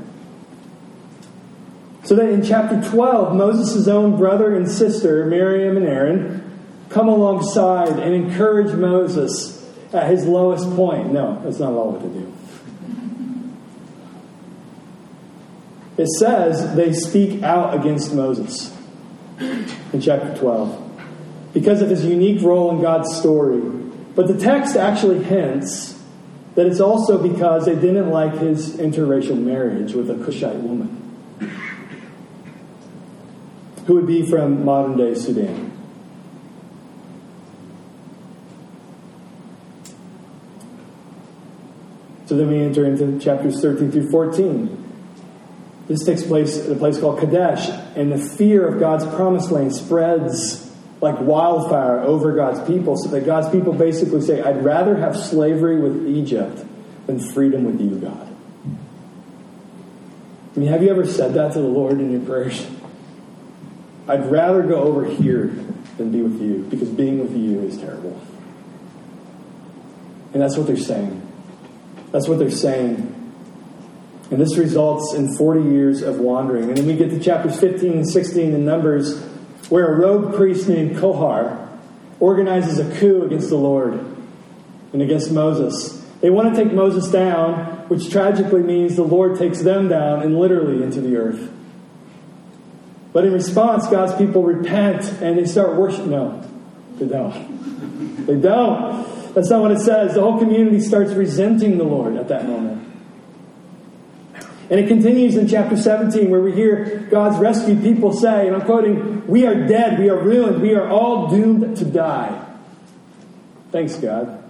So 2.02 2.16
that 2.16 2.28
in 2.30 2.42
chapter 2.42 2.80
12, 2.90 3.36
Moses' 3.36 3.86
own 3.86 4.16
brother 4.16 4.56
and 4.56 4.68
sister, 4.68 5.26
Miriam 5.26 5.76
and 5.76 5.86
Aaron, 5.86 6.58
come 6.88 7.08
alongside 7.08 8.00
and 8.00 8.14
encourage 8.14 8.74
Moses 8.74 9.56
at 9.92 10.10
his 10.10 10.26
lowest 10.26 10.68
point. 10.74 11.12
No, 11.12 11.40
that's 11.44 11.60
not 11.60 11.72
all 11.72 11.92
what 11.92 12.02
they 12.02 12.18
do. 12.18 12.32
It 15.98 16.08
says 16.18 16.74
they 16.74 16.92
speak 16.92 17.42
out 17.42 17.74
against 17.78 18.14
Moses 18.14 18.76
in 19.38 20.00
chapter 20.00 20.34
12 20.36 20.89
because 21.52 21.82
of 21.82 21.90
his 21.90 22.04
unique 22.04 22.42
role 22.42 22.70
in 22.70 22.80
God's 22.80 23.14
story. 23.16 23.60
But 24.14 24.28
the 24.28 24.38
text 24.38 24.76
actually 24.76 25.22
hints 25.22 26.00
that 26.54 26.66
it's 26.66 26.80
also 26.80 27.16
because 27.16 27.66
they 27.66 27.74
didn't 27.74 28.10
like 28.10 28.38
his 28.38 28.76
interracial 28.76 29.40
marriage 29.40 29.94
with 29.94 30.10
a 30.10 30.14
Cushite 30.24 30.56
woman 30.56 30.96
who 33.86 33.94
would 33.94 34.06
be 34.06 34.28
from 34.28 34.64
modern 34.64 34.96
day 34.96 35.14
Sudan. 35.14 35.72
So 42.26 42.36
then 42.36 42.48
we 42.48 42.60
enter 42.60 42.84
into 42.84 43.18
chapters 43.18 43.60
13 43.60 43.90
through 43.90 44.10
14. 44.10 44.76
This 45.88 46.04
takes 46.04 46.22
place 46.22 46.64
at 46.64 46.70
a 46.70 46.76
place 46.76 47.00
called 47.00 47.18
Kadesh, 47.18 47.68
and 47.96 48.12
the 48.12 48.18
fear 48.18 48.68
of 48.68 48.78
God's 48.78 49.04
promised 49.06 49.50
land 49.50 49.74
spreads 49.74 50.69
like 51.00 51.18
wildfire 51.20 52.00
over 52.00 52.32
God's 52.32 52.60
people, 52.66 52.96
so 52.96 53.08
that 53.10 53.24
God's 53.24 53.48
people 53.48 53.72
basically 53.72 54.20
say, 54.20 54.42
I'd 54.42 54.64
rather 54.64 54.96
have 54.96 55.16
slavery 55.16 55.78
with 55.80 56.06
Egypt 56.06 56.64
than 57.06 57.18
freedom 57.18 57.64
with 57.64 57.80
you, 57.80 57.98
God. 57.98 58.36
I 60.54 60.58
mean, 60.58 60.68
have 60.68 60.82
you 60.82 60.90
ever 60.90 61.06
said 61.06 61.34
that 61.34 61.52
to 61.54 61.60
the 61.60 61.68
Lord 61.68 62.00
in 62.00 62.10
your 62.10 62.20
prayers? 62.20 62.66
I'd 64.08 64.30
rather 64.30 64.62
go 64.62 64.82
over 64.82 65.04
here 65.04 65.46
than 65.96 66.10
be 66.10 66.20
with 66.20 66.40
you, 66.40 66.66
because 66.68 66.88
being 66.88 67.20
with 67.20 67.36
you 67.36 67.60
is 67.60 67.78
terrible. 67.78 68.20
And 70.32 70.42
that's 70.42 70.56
what 70.56 70.66
they're 70.66 70.76
saying. 70.76 71.26
That's 72.12 72.28
what 72.28 72.38
they're 72.38 72.50
saying. 72.50 73.16
And 74.30 74.40
this 74.40 74.56
results 74.56 75.14
in 75.14 75.36
40 75.36 75.70
years 75.70 76.02
of 76.02 76.18
wandering. 76.20 76.68
And 76.68 76.76
then 76.76 76.86
we 76.86 76.94
get 76.96 77.10
to 77.10 77.18
chapters 77.18 77.58
15 77.58 77.92
and 77.92 78.08
16 78.08 78.54
in 78.54 78.64
Numbers, 78.64 79.20
where 79.70 79.94
a 79.94 79.96
rogue 79.96 80.34
priest 80.34 80.68
named 80.68 80.98
Korah 80.98 81.68
organizes 82.18 82.78
a 82.78 82.98
coup 82.98 83.22
against 83.22 83.48
the 83.48 83.56
Lord 83.56 83.94
and 84.92 85.00
against 85.00 85.32
Moses. 85.32 86.04
They 86.20 86.28
want 86.28 86.54
to 86.54 86.62
take 86.62 86.72
Moses 86.72 87.10
down, 87.10 87.88
which 87.88 88.10
tragically 88.10 88.62
means 88.62 88.96
the 88.96 89.02
Lord 89.02 89.38
takes 89.38 89.62
them 89.62 89.88
down 89.88 90.22
and 90.22 90.38
literally 90.38 90.82
into 90.82 91.00
the 91.00 91.16
earth. 91.16 91.50
But 93.12 93.24
in 93.24 93.32
response, 93.32 93.86
God's 93.88 94.14
people 94.14 94.42
repent 94.42 95.04
and 95.22 95.38
they 95.38 95.46
start 95.46 95.76
worshiping. 95.76 96.10
No, 96.10 96.46
they 96.98 97.06
don't. 97.06 98.26
They 98.26 98.36
don't. 98.36 99.34
That's 99.34 99.50
not 99.50 99.62
what 99.62 99.72
it 99.72 99.80
says. 99.80 100.14
The 100.14 100.20
whole 100.20 100.38
community 100.38 100.80
starts 100.80 101.12
resenting 101.12 101.78
the 101.78 101.84
Lord 101.84 102.16
at 102.16 102.28
that 102.28 102.46
moment. 102.46 102.89
And 104.70 104.78
it 104.78 104.86
continues 104.86 105.34
in 105.34 105.48
chapter 105.48 105.76
17 105.76 106.30
where 106.30 106.40
we 106.40 106.52
hear 106.52 107.08
God's 107.10 107.38
rescued 107.40 107.82
people 107.82 108.12
say, 108.12 108.46
and 108.46 108.54
I'm 108.54 108.62
quoting, 108.62 109.26
We 109.26 109.44
are 109.44 109.66
dead, 109.66 109.98
we 109.98 110.08
are 110.08 110.22
ruined, 110.22 110.62
we 110.62 110.74
are 110.74 110.88
all 110.88 111.28
doomed 111.28 111.76
to 111.78 111.84
die. 111.84 112.46
Thanks, 113.72 113.96
God. 113.96 114.40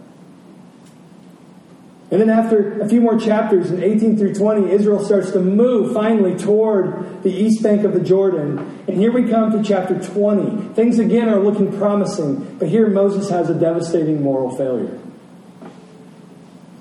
And 2.10 2.20
then 2.20 2.28
after 2.28 2.80
a 2.80 2.88
few 2.88 3.00
more 3.00 3.18
chapters 3.18 3.70
in 3.70 3.82
18 3.82 4.18
through 4.18 4.34
20, 4.34 4.72
Israel 4.72 5.02
starts 5.02 5.30
to 5.30 5.40
move 5.40 5.94
finally 5.94 6.36
toward 6.36 7.22
the 7.22 7.30
east 7.30 7.62
bank 7.62 7.84
of 7.84 7.94
the 7.94 8.00
Jordan. 8.00 8.58
And 8.88 8.96
here 8.96 9.12
we 9.12 9.28
come 9.28 9.52
to 9.52 9.62
chapter 9.62 9.98
20. 9.98 10.74
Things 10.74 10.98
again 10.98 11.28
are 11.28 11.38
looking 11.38 11.76
promising, 11.78 12.56
but 12.58 12.68
here 12.68 12.88
Moses 12.88 13.30
has 13.30 13.48
a 13.48 13.54
devastating 13.54 14.22
moral 14.22 14.54
failure. 14.56 14.98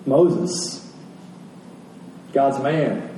Moses, 0.06 0.92
God's 2.34 2.62
man, 2.64 3.09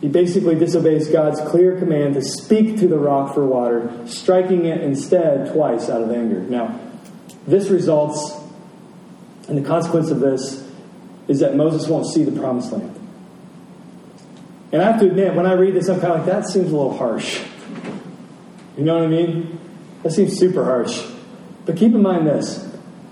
he 0.00 0.08
basically 0.08 0.54
disobeys 0.54 1.08
God's 1.08 1.40
clear 1.40 1.78
command 1.78 2.14
to 2.14 2.22
speak 2.22 2.78
to 2.78 2.88
the 2.88 2.98
rock 2.98 3.34
for 3.34 3.44
water, 3.44 4.06
striking 4.06 4.66
it 4.66 4.80
instead 4.82 5.52
twice 5.52 5.88
out 5.88 6.02
of 6.02 6.10
anger. 6.12 6.40
Now, 6.40 6.78
this 7.46 7.68
results, 7.68 8.32
and 9.48 9.58
the 9.58 9.66
consequence 9.66 10.10
of 10.10 10.20
this 10.20 10.64
is 11.26 11.40
that 11.40 11.56
Moses 11.56 11.88
won't 11.88 12.06
see 12.06 12.24
the 12.24 12.38
promised 12.38 12.72
land. 12.72 12.94
And 14.70 14.82
I 14.82 14.90
have 14.90 15.00
to 15.00 15.06
admit, 15.06 15.34
when 15.34 15.46
I 15.46 15.54
read 15.54 15.74
this, 15.74 15.88
I'm 15.88 16.00
kind 16.00 16.12
of 16.12 16.18
like, 16.20 16.26
that 16.26 16.46
seems 16.46 16.70
a 16.70 16.76
little 16.76 16.96
harsh. 16.96 17.42
You 18.76 18.84
know 18.84 18.94
what 18.94 19.04
I 19.04 19.08
mean? 19.08 19.58
That 20.02 20.12
seems 20.12 20.38
super 20.38 20.64
harsh. 20.64 21.04
But 21.66 21.76
keep 21.76 21.92
in 21.94 22.02
mind 22.02 22.26
this 22.26 22.66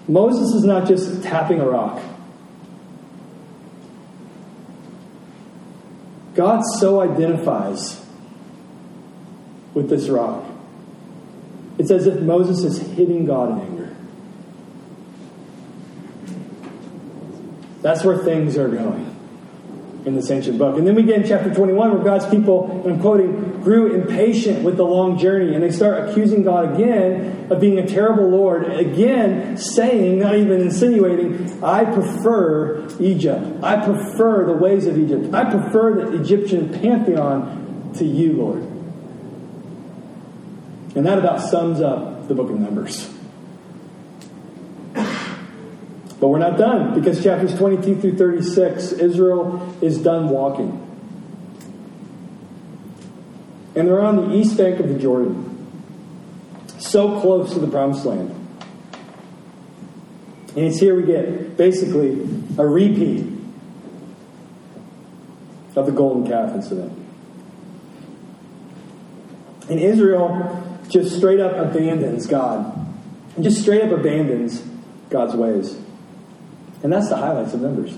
Moses 0.08 0.54
is 0.54 0.64
not 0.64 0.86
just 0.86 1.22
tapping 1.22 1.60
a 1.60 1.68
rock. 1.68 2.00
God 6.36 6.62
so 6.78 7.00
identifies 7.00 8.04
with 9.74 9.88
this 9.88 10.08
rock 10.08 10.44
It's 11.78 11.90
as 11.90 12.06
if 12.06 12.20
Moses 12.20 12.62
is 12.62 12.78
hitting 12.92 13.24
God 13.26 13.52
in 13.52 13.66
anger. 13.66 13.96
That's 17.82 18.04
where 18.04 18.18
things 18.18 18.56
are 18.56 18.68
going 18.68 19.15
in 20.06 20.14
this 20.14 20.30
ancient 20.30 20.56
book. 20.56 20.78
And 20.78 20.86
then 20.86 20.94
we 20.94 21.02
get 21.02 21.20
in 21.20 21.26
chapter 21.26 21.52
21 21.52 21.92
where 21.92 22.04
God's 22.04 22.26
people, 22.26 22.70
and 22.84 22.94
I'm 22.94 23.00
quoting, 23.00 23.60
grew 23.60 23.92
impatient 23.92 24.62
with 24.62 24.76
the 24.76 24.84
long 24.84 25.18
journey 25.18 25.52
and 25.52 25.62
they 25.62 25.72
start 25.72 26.08
accusing 26.08 26.44
God 26.44 26.74
again 26.74 27.48
of 27.50 27.60
being 27.60 27.80
a 27.80 27.86
terrible 27.86 28.28
Lord, 28.28 28.70
again 28.70 29.56
saying, 29.58 30.20
not 30.20 30.36
even 30.36 30.60
insinuating, 30.60 31.62
I 31.62 31.84
prefer 31.84 32.86
Egypt. 33.00 33.64
I 33.64 33.84
prefer 33.84 34.46
the 34.46 34.52
ways 34.52 34.86
of 34.86 34.96
Egypt. 34.96 35.34
I 35.34 35.50
prefer 35.50 36.06
the 36.06 36.20
Egyptian 36.20 36.72
pantheon 36.80 37.92
to 37.96 38.04
you, 38.04 38.34
Lord. 38.34 38.62
And 40.94 41.04
that 41.04 41.18
about 41.18 41.40
sums 41.40 41.80
up 41.80 42.28
the 42.28 42.34
book 42.34 42.48
of 42.48 42.60
Numbers. 42.60 43.12
But 46.18 46.28
we're 46.28 46.38
not 46.38 46.56
done 46.56 46.94
because 46.94 47.22
chapters 47.22 47.56
22 47.58 48.00
through 48.00 48.16
36, 48.16 48.92
Israel 48.92 49.76
is 49.82 49.98
done 49.98 50.28
walking. 50.30 50.82
And 53.74 53.86
they're 53.86 54.00
on 54.00 54.16
the 54.16 54.34
east 54.34 54.56
bank 54.56 54.80
of 54.80 54.88
the 54.88 54.98
Jordan, 54.98 55.52
so 56.78 57.20
close 57.20 57.52
to 57.52 57.58
the 57.58 57.66
promised 57.66 58.06
land. 58.06 58.30
And 60.56 60.64
it's 60.64 60.78
here 60.78 60.96
we 60.96 61.02
get 61.02 61.58
basically 61.58 62.22
a 62.56 62.66
repeat 62.66 63.26
of 65.76 65.84
the 65.84 65.92
golden 65.92 66.26
calf 66.26 66.54
incident. 66.54 67.06
And 69.68 69.78
Israel 69.78 70.80
just 70.88 71.14
straight 71.16 71.40
up 71.40 71.52
abandons 71.56 72.26
God. 72.26 72.74
And 73.34 73.44
just 73.44 73.60
straight 73.60 73.82
up 73.82 73.90
abandons 73.90 74.62
God's 75.10 75.34
ways. 75.34 75.78
And 76.82 76.92
that's 76.92 77.08
the 77.08 77.16
highlights 77.16 77.54
of 77.54 77.60
Numbers. 77.60 77.96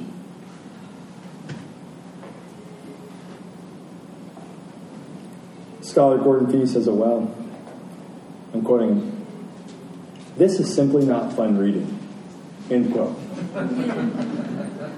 Scholar 5.80 6.18
Gordon 6.18 6.50
Fee 6.52 6.66
says 6.66 6.86
it 6.86 6.92
well. 6.92 7.34
I'm 8.54 8.62
quoting. 8.62 9.26
This 10.36 10.60
is 10.60 10.72
simply 10.74 11.04
not 11.04 11.32
fun 11.32 11.58
reading. 11.58 11.98
End 12.70 12.92
quote. 12.92 13.18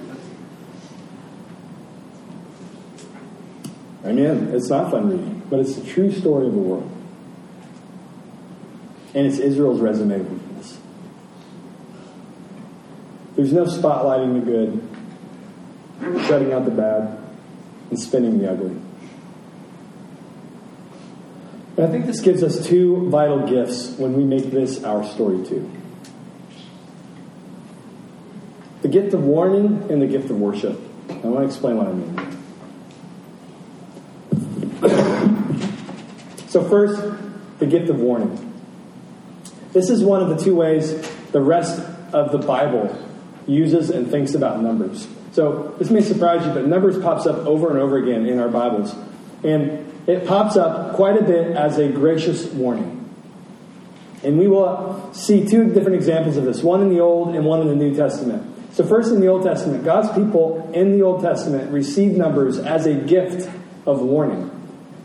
I 4.04 4.12
mean, 4.12 4.26
it's 4.54 4.68
not 4.68 4.90
fun 4.90 5.08
reading, 5.08 5.42
but 5.49 5.60
it's 5.60 5.76
the 5.76 5.88
true 5.88 6.10
story 6.12 6.46
of 6.46 6.52
the 6.52 6.58
world. 6.58 6.90
And 9.14 9.26
it's 9.26 9.38
Israel's 9.38 9.80
resume 9.80 10.22
there's 13.40 13.54
no 13.54 13.64
spotlighting 13.64 14.35
the 14.38 14.40
good, 16.11 16.26
shutting 16.26 16.52
out 16.52 16.66
the 16.66 16.70
bad, 16.70 17.18
and 17.88 17.99
spinning 17.99 18.38
the 18.38 18.52
ugly. 18.52 18.76
And 21.78 21.87
I 21.87 21.90
think 21.90 22.04
this 22.04 22.20
gives 22.20 22.42
us 22.42 22.66
two 22.66 23.09
vital 23.09 23.49
gifts 23.49 23.97
when 23.97 24.12
we 24.12 24.25
make 24.25 24.50
this 24.50 24.85
our 24.85 25.02
story 25.06 25.42
too. 25.47 25.70
The 28.82 28.88
gift 28.88 29.14
of 29.14 29.25
warning 29.25 29.90
and 29.90 30.02
the 30.02 30.06
gift 30.06 30.28
of 30.28 30.38
worship. 30.38 30.78
I 31.09 31.14
want 31.14 31.38
to 31.38 31.44
explain 31.47 31.78
what 31.78 31.87
I 31.87 31.92
mean. 31.94 32.26
so, 36.49 36.62
first, 36.68 37.02
the 37.59 37.64
gift 37.64 37.88
of 37.88 38.00
warning. 38.00 38.52
This 39.73 39.88
is 39.88 40.04
one 40.04 40.20
of 40.20 40.28
the 40.28 40.37
two 40.37 40.54
ways 40.54 41.00
the 41.30 41.40
rest 41.40 41.80
of 42.12 42.32
the 42.32 42.38
Bible 42.38 43.06
uses 43.50 43.90
and 43.90 44.11
thinks 44.11 44.35
about 44.35 44.62
numbers. 44.62 45.07
So 45.33 45.75
this 45.78 45.91
may 45.91 46.00
surprise 46.00 46.47
you, 46.47 46.52
but 46.52 46.67
numbers 46.67 46.99
pops 46.99 47.26
up 47.26 47.47
over 47.47 47.69
and 47.71 47.78
over 47.78 47.99
again 47.99 48.26
in 48.26 48.39
our 48.39 48.49
Bibles. 48.49 48.95
And 49.45 49.93
it 50.06 50.26
pops 50.26 50.56
up 50.56 50.95
quite 50.95 51.17
a 51.17 51.23
bit 51.23 51.56
as 51.56 51.78
a 51.78 51.89
gracious 51.89 52.47
warning. 52.47 52.97
And 54.23 54.39
we 54.39 54.49
will 54.49 55.10
see 55.15 55.47
two 55.47 55.73
different 55.73 55.97
examples 55.97 56.36
of 56.36 56.45
this 56.45 56.63
one 56.63 56.82
in 56.82 56.91
the 56.91 57.00
Old 57.00 57.34
and 57.34 57.45
one 57.45 57.60
in 57.60 57.69
the 57.69 57.75
New 57.75 57.95
Testament. 57.95 58.47
So, 58.73 58.86
first 58.86 59.10
in 59.10 59.21
the 59.21 59.28
Old 59.28 59.43
Testament, 59.43 59.84
God's 59.84 60.13
people 60.13 60.71
in 60.75 60.93
the 60.93 61.02
Old 61.02 61.23
Testament 61.23 61.73
received 61.73 62.17
numbers 62.17 62.58
as 62.58 62.86
a 62.86 62.95
gift 62.95 63.50
of 63.86 64.00
warning. 64.00 64.50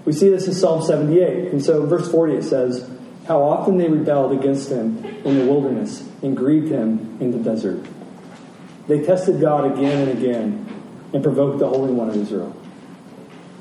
We 0.05 0.13
see 0.13 0.29
this 0.29 0.47
in 0.47 0.53
Psalm 0.53 0.83
78. 0.83 1.51
And 1.51 1.63
so, 1.63 1.85
verse 1.85 2.11
40, 2.11 2.35
it 2.35 2.43
says, 2.43 2.89
How 3.27 3.41
often 3.41 3.77
they 3.77 3.89
rebelled 3.89 4.37
against 4.37 4.69
him 4.69 5.03
in 5.03 5.39
the 5.39 5.45
wilderness 5.45 6.07
and 6.21 6.35
grieved 6.35 6.69
him 6.69 7.17
in 7.19 7.31
the 7.31 7.39
desert. 7.39 7.85
They 8.87 9.01
tested 9.03 9.41
God 9.41 9.77
again 9.77 10.07
and 10.07 10.17
again 10.17 10.83
and 11.13 11.23
provoked 11.23 11.59
the 11.59 11.67
Holy 11.67 11.91
One 11.91 12.09
of 12.09 12.15
Israel. 12.15 12.55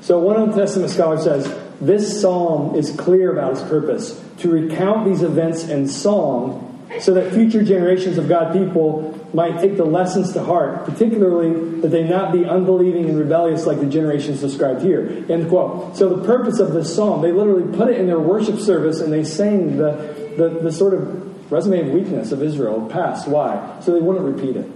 So, 0.01 0.19
one 0.19 0.37
Old 0.37 0.55
Testament 0.55 0.91
scholar 0.91 1.19
says 1.19 1.51
this 1.81 2.21
psalm 2.21 2.75
is 2.75 2.95
clear 2.95 3.31
about 3.31 3.53
its 3.53 3.61
purpose 3.63 4.21
to 4.39 4.51
recount 4.51 5.05
these 5.05 5.23
events 5.23 5.67
in 5.67 5.87
song 5.87 6.61
so 6.99 7.13
that 7.15 7.33
future 7.33 7.63
generations 7.63 8.17
of 8.17 8.29
God 8.29 8.53
people 8.53 9.11
might 9.33 9.59
take 9.59 9.75
the 9.75 9.85
lessons 9.85 10.33
to 10.33 10.43
heart, 10.43 10.85
particularly 10.85 11.81
that 11.81 11.89
they 11.89 12.03
not 12.03 12.31
be 12.31 12.45
unbelieving 12.45 13.09
and 13.09 13.17
rebellious 13.17 13.65
like 13.65 13.79
the 13.79 13.85
generations 13.85 14.39
described 14.39 14.81
here. 14.81 15.25
End 15.27 15.49
quote. 15.49 15.97
So 15.97 16.09
the 16.09 16.23
purpose 16.23 16.59
of 16.59 16.73
this 16.73 16.95
psalm, 16.95 17.21
they 17.21 17.31
literally 17.31 17.75
put 17.75 17.89
it 17.89 17.99
in 17.99 18.07
their 18.07 18.19
worship 18.19 18.59
service 18.59 19.01
and 19.01 19.11
they 19.11 19.23
sang 19.23 19.77
the, 19.77 20.33
the, 20.37 20.59
the 20.61 20.71
sort 20.71 20.93
of 20.93 21.51
resume 21.51 21.87
of 21.87 21.87
weakness 21.93 22.31
of 22.31 22.41
Israel 22.41 22.87
past. 22.89 23.27
Why? 23.27 23.79
So 23.81 23.91
they 23.91 23.99
wouldn't 23.99 24.25
repeat 24.25 24.55
it. 24.55 24.69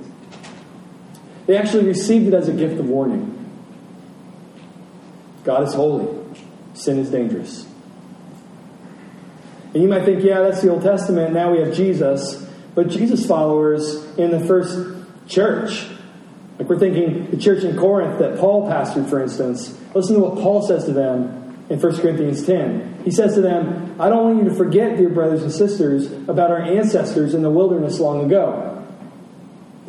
They 1.50 1.58
actually 1.58 1.86
received 1.86 2.28
it 2.28 2.36
as 2.36 2.48
a 2.48 2.54
gift 2.54 2.80
of 2.80 2.88
warning. 2.88 3.36
God 5.44 5.64
is 5.64 5.74
holy, 5.74 6.16
sin 6.76 7.00
is 7.00 7.10
dangerous. 7.10 7.66
And 9.74 9.82
you 9.82 9.90
might 9.90 10.06
think, 10.06 10.24
yeah, 10.24 10.42
that's 10.42 10.62
the 10.62 10.70
Old 10.70 10.84
Testament. 10.84 11.34
Now 11.34 11.52
we 11.52 11.62
have 11.62 11.74
Jesus. 11.74 12.48
But 12.76 12.90
Jesus' 12.90 13.26
followers 13.26 13.96
in 14.16 14.30
the 14.30 14.40
first 14.42 14.78
church, 15.28 15.88
like 16.60 16.70
we're 16.70 16.78
thinking 16.78 17.32
the 17.32 17.38
church 17.38 17.64
in 17.64 17.76
Corinth 17.76 18.20
that 18.20 18.38
Paul 18.38 18.70
pastored, 18.70 19.10
for 19.10 19.20
instance, 19.20 19.76
listen 19.96 20.18
to 20.18 20.22
what 20.22 20.36
Paul 20.36 20.62
says 20.62 20.86
to 20.86 20.94
them 20.94 21.66
in 21.68 21.82
1 21.82 21.98
Corinthians 21.98 22.46
10. 22.46 23.02
He 23.06 23.10
says 23.10 23.34
to 23.34 23.42
them, 23.42 24.00
I 24.00 24.08
don't 24.10 24.24
want 24.24 24.44
you 24.44 24.50
to 24.52 24.56
forget, 24.56 24.98
dear 24.98 25.10
brothers 25.10 25.42
and 25.42 25.52
sisters, 25.52 26.12
about 26.30 26.52
our 26.52 26.62
ancestors 26.62 27.34
in 27.34 27.42
the 27.42 27.50
wilderness 27.50 28.00
long 28.00 28.24
ago. 28.24 28.79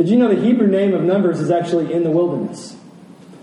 Did 0.01 0.09
you 0.09 0.17
know 0.17 0.35
the 0.35 0.41
Hebrew 0.41 0.67
name 0.67 0.95
of 0.95 1.03
Numbers 1.03 1.41
is 1.41 1.51
actually 1.51 1.93
in 1.93 2.05
the 2.05 2.11
wilderness? 2.11 2.75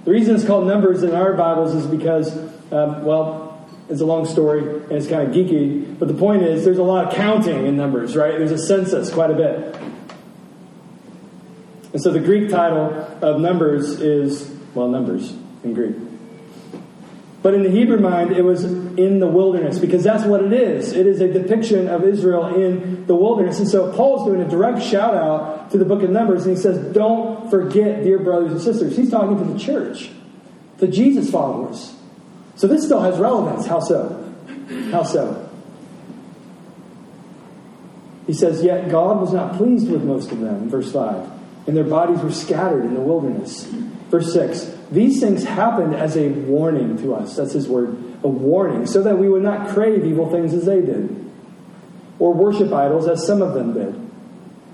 The 0.05 0.09
reason 0.09 0.33
it's 0.33 0.43
called 0.43 0.65
Numbers 0.65 1.03
in 1.03 1.13
our 1.13 1.33
Bibles 1.33 1.75
is 1.75 1.85
because, 1.85 2.35
um, 2.71 3.05
well, 3.05 3.63
it's 3.89 4.01
a 4.01 4.05
long 4.07 4.25
story 4.25 4.61
and 4.61 4.91
it's 4.93 5.05
kind 5.05 5.21
of 5.21 5.35
geeky, 5.35 5.99
but 5.99 6.07
the 6.07 6.15
point 6.15 6.41
is 6.41 6.65
there's 6.65 6.79
a 6.79 6.83
lot 6.83 7.05
of 7.05 7.13
counting 7.13 7.67
in 7.67 7.77
Numbers, 7.77 8.15
right? 8.15 8.31
There's 8.39 8.51
a 8.51 8.57
census 8.57 9.13
quite 9.13 9.29
a 9.29 9.35
bit. 9.35 9.75
And 11.93 12.01
so 12.01 12.11
the 12.11 12.19
Greek 12.19 12.49
title 12.49 12.89
of 13.21 13.39
Numbers 13.39 14.01
is, 14.01 14.51
well, 14.73 14.87
Numbers 14.87 15.35
in 15.63 15.75
Greek. 15.75 15.95
But 17.43 17.53
in 17.53 17.63
the 17.63 17.69
Hebrew 17.69 17.99
mind, 17.99 18.31
it 18.31 18.41
was 18.41 18.63
in 18.63 19.19
the 19.19 19.27
wilderness 19.27 19.77
because 19.77 20.03
that's 20.03 20.25
what 20.25 20.43
it 20.43 20.53
is. 20.53 20.91
It 20.93 21.05
is 21.05 21.21
a 21.21 21.31
depiction 21.31 21.87
of 21.87 22.03
Israel 22.03 22.55
in 22.55 23.05
the 23.05 23.15
wilderness. 23.15 23.59
And 23.59 23.67
so 23.67 23.93
Paul's 23.93 24.27
doing 24.27 24.41
a 24.41 24.49
direct 24.49 24.81
shout 24.81 25.13
out 25.13 25.69
to 25.71 25.77
the 25.77 25.85
book 25.85 26.01
of 26.01 26.09
Numbers 26.09 26.45
and 26.45 26.55
he 26.55 26.61
says, 26.61 26.93
Don't 26.93 27.49
forget, 27.49 28.03
dear 28.03 28.17
brothers 28.17 28.53
and 28.53 28.61
sisters. 28.61 28.97
He's 28.97 29.11
talking 29.11 29.37
to 29.37 29.53
the 29.53 29.59
church, 29.59 30.09
the 30.77 30.87
Jesus 30.87 31.29
followers. 31.29 31.95
So 32.55 32.67
this 32.67 32.83
still 32.83 33.01
has 33.01 33.19
relevance. 33.19 33.67
How 33.67 33.81
so? 33.81 34.33
How 34.91 35.03
so? 35.03 35.47
He 38.25 38.33
says, 38.33 38.63
Yet 38.63 38.89
God 38.89 39.21
was 39.21 39.31
not 39.31 39.57
pleased 39.57 39.89
with 39.91 40.03
most 40.03 40.31
of 40.31 40.39
them, 40.39 40.69
verse 40.69 40.91
5, 40.91 41.29
and 41.67 41.77
their 41.77 41.83
bodies 41.83 42.19
were 42.19 42.31
scattered 42.31 42.83
in 42.83 42.95
the 42.95 42.99
wilderness. 42.99 43.65
Verse 44.09 44.33
6 44.33 44.76
these 44.91 45.19
things 45.19 45.43
happened 45.43 45.95
as 45.95 46.15
a 46.15 46.29
warning 46.29 46.97
to 46.99 47.15
us. 47.15 47.35
That's 47.35 47.53
his 47.53 47.67
word, 47.67 47.97
a 48.23 48.27
warning, 48.27 48.85
so 48.85 49.03
that 49.03 49.17
we 49.17 49.29
would 49.29 49.43
not 49.43 49.69
crave 49.69 50.05
evil 50.05 50.29
things 50.29 50.53
as 50.53 50.65
they 50.65 50.81
did, 50.81 51.31
or 52.19 52.33
worship 52.33 52.71
idols 52.71 53.07
as 53.07 53.25
some 53.25 53.41
of 53.41 53.53
them 53.53 53.73
did. 53.73 54.09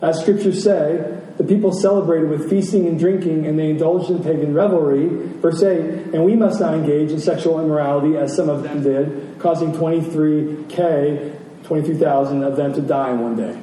As 0.02 0.20
scriptures 0.20 0.64
say, 0.64 1.20
the 1.38 1.44
people 1.44 1.72
celebrated 1.74 2.30
with 2.30 2.50
feasting 2.50 2.86
and 2.88 3.00
drinking, 3.00 3.48
and 3.48 3.58
they 3.58 3.72
indulged 3.72 4.12
in 4.12 4.24
pagan 4.24 4.54
revelry. 4.54 5.08
Verse 5.08 5.64
8, 5.64 6.14
and 6.14 6.24
we 6.26 6.36
must 6.36 6.60
not 6.60 6.76
engage 6.76 7.12
in 7.12 7.20
sexual 7.20 7.60
immorality 7.60 8.18
as 8.18 8.36
some 8.36 8.50
of 8.50 8.62
them 8.64 8.84
did, 8.84 9.40
causing 9.40 9.72
23K, 9.72 11.64
23,000 11.64 12.44
of 12.44 12.56
them 12.56 12.74
to 12.74 12.82
die 12.82 13.12
in 13.12 13.20
one 13.20 13.36
day. 13.36 13.60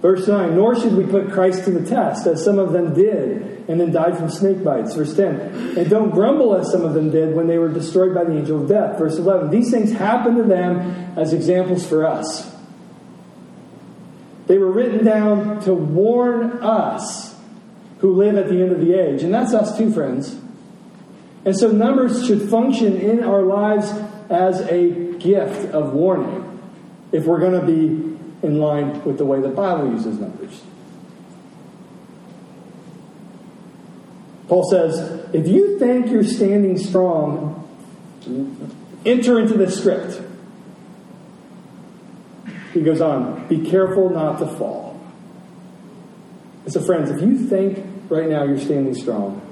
Verse 0.00 0.26
9, 0.26 0.54
nor 0.54 0.78
should 0.78 0.94
we 0.96 1.04
put 1.04 1.30
Christ 1.30 1.64
to 1.64 1.70
the 1.72 1.88
test, 1.88 2.26
as 2.26 2.42
some 2.42 2.58
of 2.58 2.72
them 2.72 2.94
did, 2.94 3.15
and 3.68 3.80
then 3.80 3.92
died 3.92 4.16
from 4.16 4.30
snake 4.30 4.62
bites. 4.62 4.94
Verse 4.94 5.14
10, 5.14 5.78
and 5.78 5.90
don't 5.90 6.10
grumble 6.10 6.54
as 6.54 6.70
some 6.70 6.84
of 6.84 6.94
them 6.94 7.10
did 7.10 7.34
when 7.34 7.46
they 7.46 7.58
were 7.58 7.68
destroyed 7.68 8.14
by 8.14 8.24
the 8.24 8.36
angel 8.36 8.62
of 8.62 8.68
death. 8.68 8.98
Verse 8.98 9.16
11, 9.16 9.50
these 9.50 9.70
things 9.70 9.92
happened 9.92 10.36
to 10.36 10.44
them 10.44 10.78
as 11.16 11.32
examples 11.32 11.86
for 11.86 12.06
us. 12.06 12.54
They 14.46 14.58
were 14.58 14.70
written 14.70 15.04
down 15.04 15.60
to 15.62 15.74
warn 15.74 16.62
us 16.62 17.34
who 17.98 18.14
live 18.14 18.36
at 18.36 18.48
the 18.48 18.62
end 18.62 18.72
of 18.72 18.80
the 18.80 18.94
age. 18.94 19.22
And 19.22 19.34
that's 19.34 19.52
us 19.52 19.76
too, 19.76 19.92
friends. 19.92 20.38
And 21.44 21.56
so 21.56 21.70
numbers 21.70 22.26
should 22.26 22.48
function 22.48 22.96
in 22.96 23.24
our 23.24 23.42
lives 23.42 23.90
as 24.30 24.60
a 24.62 25.16
gift 25.18 25.72
of 25.72 25.92
warning 25.92 26.60
if 27.12 27.24
we're 27.24 27.40
going 27.40 27.60
to 27.60 27.66
be 27.66 28.46
in 28.46 28.58
line 28.58 29.02
with 29.04 29.18
the 29.18 29.24
way 29.24 29.40
the 29.40 29.48
Bible 29.48 29.90
uses 29.90 30.18
numbers. 30.18 30.62
Paul 34.48 34.68
says, 34.70 35.28
if 35.32 35.48
you 35.48 35.78
think 35.78 36.08
you're 36.08 36.24
standing 36.24 36.78
strong, 36.78 37.68
enter 39.04 39.40
into 39.40 39.54
the 39.54 39.70
script. 39.70 40.22
He 42.72 42.82
goes 42.82 43.00
on, 43.00 43.48
be 43.48 43.68
careful 43.68 44.10
not 44.10 44.38
to 44.38 44.46
fall. 44.46 45.00
And 46.64 46.72
so, 46.72 46.82
friends, 46.82 47.10
if 47.10 47.20
you 47.22 47.38
think 47.38 47.84
right 48.08 48.28
now 48.28 48.44
you're 48.44 48.60
standing 48.60 48.94
strong, 48.94 49.42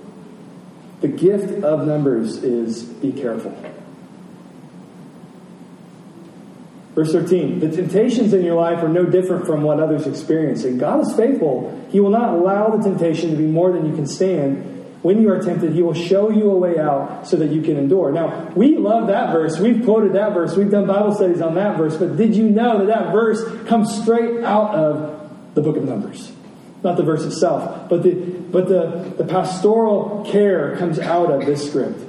the 1.01 1.09
gift 1.09 1.63
of 1.65 1.87
numbers 1.87 2.43
is 2.43 2.83
be 2.83 3.13
careful. 3.13 3.57
Verse 6.95 7.11
13, 7.13 7.59
the 7.59 7.71
temptations 7.71 8.33
in 8.33 8.45
your 8.45 8.55
life 8.55 8.83
are 8.83 8.89
no 8.89 9.05
different 9.05 9.47
from 9.47 9.63
what 9.63 9.81
others 9.81 10.07
experience. 10.07 10.63
And 10.63 10.79
God 10.79 11.01
is 11.01 11.13
faithful. 11.17 11.87
He 11.91 11.99
will 11.99 12.11
not 12.11 12.35
allow 12.35 12.77
the 12.77 12.83
temptation 12.83 13.31
to 13.31 13.37
be 13.37 13.47
more 13.47 13.73
than 13.73 13.87
you 13.87 13.95
can 13.95 14.07
stand. 14.07 14.84
When 15.05 15.21
you 15.21 15.31
are 15.31 15.39
tempted, 15.39 15.75
He 15.75 15.83
will 15.83 15.93
show 15.93 16.31
you 16.31 16.51
a 16.51 16.57
way 16.57 16.79
out 16.79 17.29
so 17.29 17.37
that 17.37 17.51
you 17.51 17.61
can 17.61 17.77
endure. 17.77 18.11
Now, 18.11 18.51
we 18.57 18.79
love 18.79 19.09
that 19.09 19.35
verse. 19.35 19.59
We've 19.59 19.85
quoted 19.85 20.15
that 20.15 20.33
verse. 20.33 20.57
We've 20.57 20.71
done 20.71 20.87
Bible 20.87 21.15
studies 21.15 21.43
on 21.43 21.57
that 21.57 21.77
verse. 21.77 21.99
But 21.99 22.17
did 22.17 22.35
you 22.35 22.49
know 22.49 22.79
that 22.79 22.87
that 22.87 23.13
verse 23.13 23.39
comes 23.67 24.01
straight 24.01 24.43
out 24.43 24.75
of 24.75 25.31
the 25.55 25.61
book 25.61 25.77
of 25.77 25.85
Numbers? 25.85 26.33
Not 26.83 26.97
the 26.97 27.03
verse 27.03 27.23
itself, 27.23 27.91
but 27.91 28.03
the, 28.03 28.15
but 28.15 28.67
the, 28.67 29.13
the 29.19 29.25
pastoral 29.25 30.27
care 30.27 30.75
comes 30.79 30.99
out 30.99 31.31
of 31.31 31.45
this 31.45 31.69
script. 31.69 32.01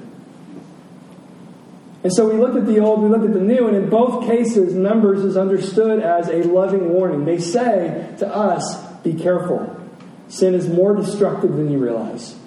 And 2.06 2.14
so 2.14 2.30
we 2.30 2.40
looked 2.40 2.56
at 2.56 2.66
the 2.66 2.80
old, 2.80 3.04
we 3.04 3.10
looked 3.10 3.26
at 3.26 3.34
the 3.34 3.42
new, 3.42 3.68
and 3.68 3.76
in 3.76 3.90
both 3.90 4.26
cases, 4.26 4.74
Numbers 4.74 5.26
is 5.26 5.36
understood 5.36 6.02
as 6.02 6.30
a 6.30 6.44
loving 6.44 6.94
warning. 6.94 7.26
They 7.26 7.40
say 7.40 8.16
to 8.20 8.28
us, 8.34 8.82
be 9.04 9.16
careful. 9.16 9.86
Sin 10.30 10.54
is 10.54 10.70
more 10.70 10.96
destructive 10.96 11.58
than 11.58 11.70
you 11.70 11.78
realize. 11.78 12.38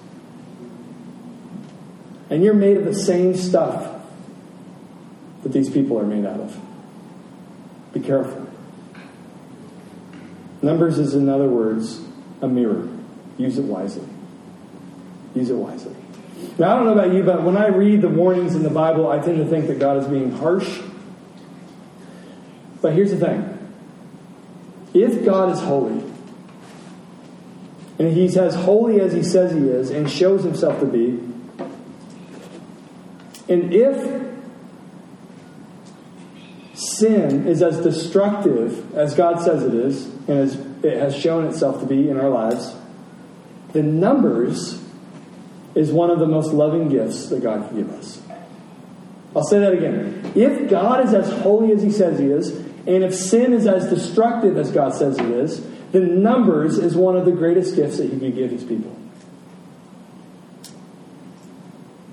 And 2.30 2.42
you're 2.42 2.54
made 2.54 2.76
of 2.76 2.84
the 2.84 2.94
same 2.94 3.34
stuff 3.34 4.02
that 5.42 5.52
these 5.52 5.70
people 5.70 5.98
are 5.98 6.04
made 6.04 6.24
out 6.24 6.40
of. 6.40 6.60
Be 7.92 8.00
careful. 8.00 8.46
Numbers 10.60 10.98
is, 10.98 11.14
in 11.14 11.28
other 11.28 11.48
words, 11.48 12.00
a 12.42 12.48
mirror. 12.48 12.88
Use 13.38 13.58
it 13.58 13.64
wisely. 13.64 14.06
Use 15.34 15.50
it 15.50 15.54
wisely. 15.54 15.94
Now, 16.58 16.72
I 16.72 16.76
don't 16.76 16.86
know 16.86 16.92
about 16.92 17.14
you, 17.14 17.22
but 17.22 17.42
when 17.42 17.56
I 17.56 17.68
read 17.68 18.02
the 18.02 18.08
warnings 18.08 18.54
in 18.54 18.62
the 18.62 18.70
Bible, 18.70 19.08
I 19.10 19.18
tend 19.20 19.38
to 19.38 19.46
think 19.46 19.68
that 19.68 19.78
God 19.78 19.98
is 19.98 20.06
being 20.06 20.32
harsh. 20.32 20.80
But 22.80 22.94
here's 22.94 23.10
the 23.10 23.18
thing 23.18 23.54
if 24.94 25.24
God 25.24 25.50
is 25.52 25.60
holy, 25.60 26.02
and 27.98 28.12
He's 28.12 28.36
as 28.36 28.54
holy 28.54 29.00
as 29.00 29.12
He 29.12 29.22
says 29.22 29.52
He 29.52 29.68
is 29.68 29.90
and 29.90 30.10
shows 30.10 30.44
Himself 30.44 30.80
to 30.80 30.86
be, 30.86 31.20
and 33.48 33.72
if 33.72 34.28
sin 36.74 37.46
is 37.46 37.62
as 37.62 37.80
destructive 37.80 38.94
as 38.94 39.14
God 39.14 39.40
says 39.40 39.62
it 39.62 39.74
is, 39.74 40.06
and 40.28 40.38
as 40.38 40.54
it 40.84 40.98
has 40.98 41.16
shown 41.16 41.46
itself 41.46 41.80
to 41.80 41.86
be 41.86 42.08
in 42.08 42.18
our 42.18 42.28
lives, 42.28 42.74
then 43.72 44.00
numbers 44.00 44.82
is 45.74 45.90
one 45.90 46.10
of 46.10 46.18
the 46.18 46.26
most 46.26 46.52
loving 46.52 46.88
gifts 46.88 47.28
that 47.28 47.42
God 47.42 47.68
can 47.68 47.78
give 47.78 47.90
us. 47.92 48.20
I'll 49.34 49.44
say 49.44 49.60
that 49.60 49.72
again. 49.72 50.32
If 50.34 50.70
God 50.70 51.04
is 51.04 51.14
as 51.14 51.30
holy 51.42 51.72
as 51.72 51.82
He 51.82 51.90
says 51.90 52.18
He 52.18 52.26
is, 52.26 52.50
and 52.50 53.04
if 53.04 53.14
sin 53.14 53.52
is 53.52 53.66
as 53.66 53.88
destructive 53.88 54.56
as 54.56 54.70
God 54.70 54.94
says 54.94 55.18
it 55.18 55.30
is, 55.30 55.64
then 55.92 56.22
numbers 56.22 56.78
is 56.78 56.96
one 56.96 57.16
of 57.16 57.24
the 57.24 57.32
greatest 57.32 57.76
gifts 57.76 57.98
that 57.98 58.10
He 58.10 58.18
can 58.18 58.34
give 58.34 58.50
His 58.50 58.64
people. 58.64 58.96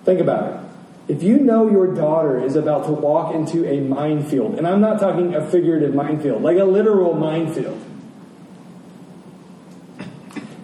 Think 0.04 0.20
about 0.20 0.54
it. 0.54 0.65
If 1.08 1.22
you 1.22 1.38
know 1.38 1.70
your 1.70 1.94
daughter 1.94 2.44
is 2.44 2.56
about 2.56 2.86
to 2.86 2.92
walk 2.92 3.36
into 3.36 3.68
a 3.70 3.80
minefield, 3.80 4.56
and 4.58 4.68
I'm 4.68 4.82
not 4.82 5.00
talking 5.00 5.36
a 5.36 5.46
figurative 5.46 5.94
minefield, 5.94 6.42
like 6.42 6.58
a 6.58 6.64
literal 6.64 7.14
minefield, 7.14 7.80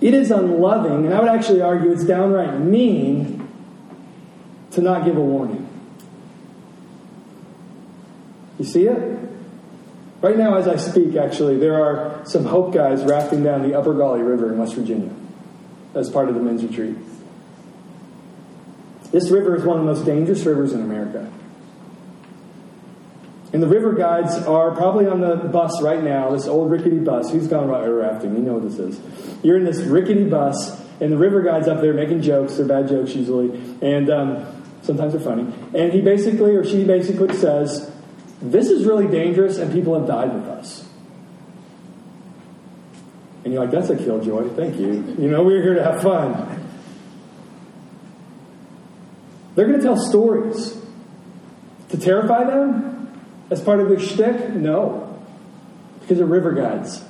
it 0.01 0.15
is 0.15 0.31
unloving, 0.31 1.05
and 1.05 1.13
I 1.13 1.19
would 1.19 1.29
actually 1.29 1.61
argue 1.61 1.91
it's 1.91 2.03
downright 2.03 2.59
mean 2.59 3.47
to 4.71 4.81
not 4.81 5.05
give 5.05 5.15
a 5.15 5.21
warning. 5.21 5.67
You 8.57 8.65
see 8.65 8.87
it? 8.87 9.19
Right 10.21 10.37
now, 10.37 10.55
as 10.55 10.67
I 10.67 10.75
speak, 10.75 11.15
actually, 11.15 11.57
there 11.57 11.83
are 11.83 12.25
some 12.25 12.45
Hope 12.45 12.73
guys 12.73 13.03
rafting 13.03 13.43
down 13.43 13.61
the 13.63 13.77
Upper 13.77 13.93
Gauley 13.93 14.25
River 14.27 14.51
in 14.51 14.57
West 14.59 14.75
Virginia 14.75 15.11
as 15.93 16.09
part 16.09 16.29
of 16.29 16.35
the 16.35 16.41
men's 16.41 16.63
retreat. 16.63 16.95
This 19.11 19.29
river 19.29 19.55
is 19.55 19.63
one 19.63 19.79
of 19.79 19.85
the 19.85 19.93
most 19.93 20.05
dangerous 20.05 20.43
rivers 20.45 20.73
in 20.73 20.81
America. 20.81 21.31
And 23.53 23.61
the 23.61 23.67
river 23.67 23.93
guides 23.93 24.33
are 24.35 24.71
probably 24.71 25.07
on 25.07 25.19
the 25.19 25.35
bus 25.35 25.81
right 25.81 26.01
now, 26.01 26.31
this 26.31 26.47
old 26.47 26.71
rickety 26.71 26.99
bus. 26.99 27.31
Who's 27.31 27.47
gone 27.47 27.69
river 27.69 27.95
rafting? 27.95 28.33
You 28.35 28.41
know 28.41 28.53
what 28.53 28.63
this 28.63 28.79
is. 28.79 28.99
You're 29.43 29.57
in 29.57 29.65
this 29.65 29.79
rickety 29.79 30.23
bus, 30.23 30.79
and 31.01 31.11
the 31.11 31.17
river 31.17 31.41
guide's 31.41 31.67
up 31.67 31.81
there 31.81 31.93
making 31.93 32.21
jokes. 32.21 32.55
They're 32.55 32.65
bad 32.65 32.87
jokes 32.87 33.13
usually, 33.13 33.49
and 33.81 34.09
um, 34.09 34.63
sometimes 34.83 35.11
they're 35.11 35.21
funny. 35.21 35.53
And 35.77 35.91
he 35.91 35.99
basically, 35.99 36.55
or 36.55 36.63
she 36.63 36.85
basically 36.85 37.35
says, 37.35 37.91
This 38.41 38.69
is 38.69 38.85
really 38.85 39.07
dangerous, 39.07 39.57
and 39.57 39.73
people 39.73 39.99
have 39.99 40.07
died 40.07 40.33
with 40.33 40.45
us. 40.45 40.87
And 43.43 43.51
you're 43.51 43.61
like, 43.61 43.71
That's 43.71 43.89
a 43.89 43.97
killjoy. 43.97 44.55
Thank 44.55 44.79
you. 44.79 44.93
You 45.19 45.27
know, 45.27 45.43
we're 45.43 45.61
here 45.61 45.73
to 45.73 45.83
have 45.83 46.01
fun. 46.01 46.60
They're 49.61 49.69
going 49.69 49.79
to 49.79 49.85
tell 49.85 49.95
stories 49.95 50.75
to 51.89 51.97
terrify 51.99 52.45
them 52.45 53.13
as 53.51 53.61
part 53.61 53.79
of 53.79 53.89
their 53.89 53.99
shtick? 53.99 54.49
No. 54.55 55.23
Because 55.99 56.17
they're 56.17 56.25
river 56.25 56.53
guides. 56.53 57.03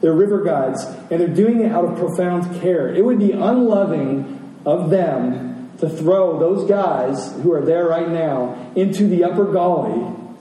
They're 0.00 0.14
river 0.14 0.42
guides, 0.42 0.82
and 0.82 1.20
they're 1.20 1.28
doing 1.28 1.60
it 1.60 1.70
out 1.70 1.84
of 1.84 1.98
profound 1.98 2.58
care. 2.62 2.88
It 2.88 3.04
would 3.04 3.18
be 3.18 3.32
unloving 3.32 4.62
of 4.64 4.88
them 4.88 5.72
to 5.80 5.90
throw 5.90 6.38
those 6.38 6.66
guys 6.66 7.34
who 7.42 7.52
are 7.52 7.60
there 7.60 7.86
right 7.86 8.08
now 8.08 8.72
into 8.74 9.06
the 9.06 9.24
upper 9.24 9.44
Gauley 9.44 10.34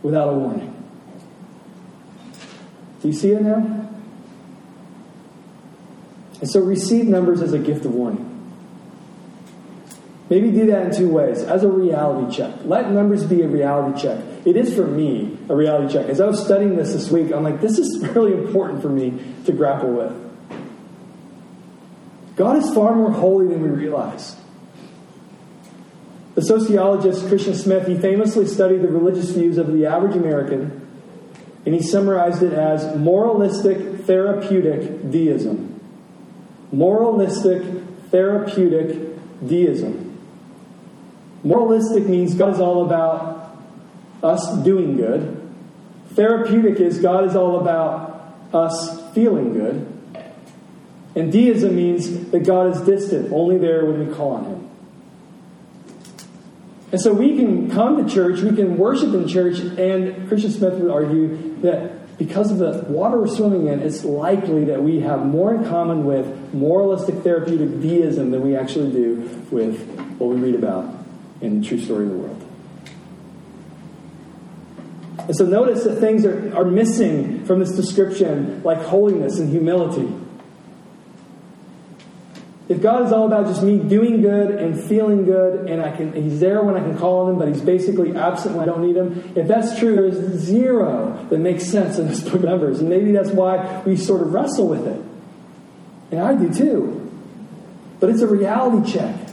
without 0.00 0.30
a 0.30 0.32
warning. 0.32 0.74
Do 3.02 3.08
you 3.08 3.14
see 3.14 3.32
it 3.32 3.42
now? 3.42 3.90
And 6.40 6.50
so 6.50 6.60
receive 6.60 7.04
numbers 7.04 7.42
as 7.42 7.52
a 7.52 7.58
gift 7.58 7.84
of 7.84 7.92
warning. 7.92 8.33
Maybe 10.30 10.50
do 10.50 10.66
that 10.66 10.86
in 10.86 10.96
two 10.96 11.08
ways. 11.08 11.42
As 11.42 11.64
a 11.64 11.68
reality 11.68 12.34
check. 12.34 12.54
Let 12.64 12.90
numbers 12.90 13.24
be 13.24 13.42
a 13.42 13.48
reality 13.48 14.00
check. 14.00 14.24
It 14.46 14.56
is 14.56 14.74
for 14.74 14.86
me 14.86 15.36
a 15.48 15.54
reality 15.54 15.92
check. 15.92 16.08
As 16.08 16.20
I 16.20 16.26
was 16.26 16.42
studying 16.42 16.76
this 16.76 16.92
this 16.92 17.10
week, 17.10 17.30
I'm 17.30 17.44
like, 17.44 17.60
this 17.60 17.78
is 17.78 18.06
really 18.14 18.32
important 18.32 18.80
for 18.80 18.88
me 18.88 19.18
to 19.44 19.52
grapple 19.52 19.90
with. 19.90 20.24
God 22.36 22.56
is 22.56 22.72
far 22.74 22.94
more 22.94 23.12
holy 23.12 23.48
than 23.48 23.62
we 23.62 23.68
realize. 23.68 24.36
The 26.34 26.42
sociologist 26.42 27.28
Christian 27.28 27.54
Smith, 27.54 27.86
he 27.86 27.96
famously 27.96 28.46
studied 28.46 28.82
the 28.82 28.88
religious 28.88 29.30
views 29.30 29.56
of 29.56 29.72
the 29.72 29.86
average 29.86 30.16
American, 30.16 30.80
and 31.64 31.74
he 31.74 31.82
summarized 31.82 32.42
it 32.42 32.52
as 32.52 32.96
moralistic 32.96 34.00
therapeutic 34.04 35.10
deism. 35.12 35.80
Moralistic 36.72 37.62
therapeutic 38.10 39.46
deism. 39.46 40.03
Moralistic 41.44 42.06
means 42.06 42.34
God 42.34 42.54
is 42.54 42.60
all 42.60 42.86
about 42.86 43.54
us 44.22 44.56
doing 44.64 44.96
good. 44.96 45.40
Therapeutic 46.14 46.80
is 46.80 46.98
God 46.98 47.26
is 47.26 47.36
all 47.36 47.60
about 47.60 48.34
us 48.52 49.12
feeling 49.12 49.52
good. 49.52 49.86
And 51.14 51.30
deism 51.30 51.76
means 51.76 52.30
that 52.30 52.40
God 52.40 52.74
is 52.74 52.80
distant, 52.82 53.30
only 53.30 53.58
there 53.58 53.84
when 53.84 54.08
we 54.08 54.14
call 54.14 54.32
on 54.32 54.44
Him. 54.46 54.70
And 56.92 57.00
so 57.00 57.12
we 57.12 57.36
can 57.36 57.70
come 57.70 58.04
to 58.04 58.12
church, 58.12 58.40
we 58.40 58.56
can 58.56 58.78
worship 58.78 59.12
in 59.12 59.28
church, 59.28 59.58
and 59.58 60.28
Christian 60.28 60.50
Smith 60.50 60.74
would 60.74 60.90
argue 60.90 61.56
that 61.60 62.16
because 62.16 62.52
of 62.52 62.58
the 62.58 62.84
water 62.90 63.18
we're 63.18 63.26
swimming 63.26 63.66
in, 63.66 63.80
it's 63.80 64.04
likely 64.04 64.64
that 64.66 64.82
we 64.82 65.00
have 65.00 65.26
more 65.26 65.54
in 65.54 65.64
common 65.64 66.04
with 66.04 66.54
moralistic 66.54 67.16
therapeutic 67.16 67.80
deism 67.80 68.30
than 68.30 68.42
we 68.42 68.56
actually 68.56 68.92
do 68.92 69.16
with 69.50 69.84
what 70.18 70.30
we 70.30 70.36
read 70.36 70.54
about 70.54 71.03
in 71.44 71.60
the 71.60 71.66
true 71.66 71.80
story 71.80 72.04
of 72.04 72.10
the 72.10 72.16
world. 72.16 72.40
And 75.18 75.36
so 75.36 75.46
notice 75.46 75.84
that 75.84 76.00
things 76.00 76.24
are, 76.24 76.54
are 76.54 76.64
missing 76.64 77.44
from 77.46 77.60
this 77.60 77.72
description, 77.72 78.62
like 78.62 78.78
holiness 78.78 79.38
and 79.38 79.50
humility. 79.50 80.12
If 82.66 82.80
God 82.80 83.04
is 83.04 83.12
all 83.12 83.26
about 83.26 83.46
just 83.46 83.62
me 83.62 83.78
doing 83.78 84.22
good 84.22 84.50
and 84.50 84.82
feeling 84.82 85.24
good, 85.24 85.68
and 85.68 85.82
I 85.82 85.94
can, 85.94 86.12
He's 86.14 86.40
there 86.40 86.62
when 86.62 86.76
I 86.76 86.80
can 86.80 86.96
call 86.96 87.26
on 87.26 87.32
Him, 87.32 87.38
but 87.38 87.48
He's 87.48 87.60
basically 87.60 88.16
absent 88.16 88.56
when 88.56 88.66
I 88.68 88.72
don't 88.72 88.86
need 88.86 88.96
Him, 88.96 89.32
if 89.36 89.46
that's 89.46 89.78
true, 89.78 89.96
there's 89.96 90.16
zero 90.40 91.26
that 91.30 91.38
makes 91.38 91.64
sense 91.64 91.98
in 91.98 92.08
this 92.08 92.22
book 92.22 92.34
of 92.34 92.44
Numbers. 92.44 92.80
And 92.80 92.88
maybe 92.88 93.12
that's 93.12 93.30
why 93.30 93.82
we 93.84 93.96
sort 93.96 94.22
of 94.22 94.32
wrestle 94.32 94.68
with 94.68 94.86
it. 94.86 95.00
And 96.10 96.20
I 96.20 96.34
do 96.34 96.52
too. 96.52 97.00
But 98.00 98.10
it's 98.10 98.22
a 98.22 98.26
reality 98.26 98.92
check. 98.92 99.23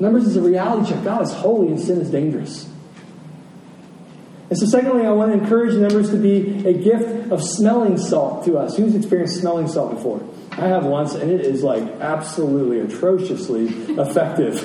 Numbers 0.00 0.26
is 0.26 0.36
a 0.36 0.40
reality 0.40 0.92
check. 0.92 1.04
God 1.04 1.22
is 1.22 1.32
holy 1.32 1.68
and 1.68 1.80
sin 1.80 2.00
is 2.00 2.10
dangerous. 2.10 2.68
And 4.50 4.58
so, 4.58 4.64
secondly, 4.66 5.04
I 5.04 5.10
want 5.10 5.32
to 5.32 5.38
encourage 5.38 5.74
Numbers 5.74 6.10
to 6.10 6.16
be 6.16 6.66
a 6.66 6.72
gift 6.72 7.30
of 7.30 7.42
smelling 7.42 7.98
salt 7.98 8.44
to 8.46 8.56
us. 8.56 8.76
Who's 8.76 8.94
experienced 8.94 9.40
smelling 9.40 9.68
salt 9.68 9.94
before? 9.94 10.26
I 10.52 10.68
have 10.68 10.86
once, 10.86 11.14
and 11.14 11.30
it 11.30 11.42
is 11.42 11.62
like 11.62 11.82
absolutely 12.00 12.80
atrociously 12.80 13.66
effective. 13.98 14.56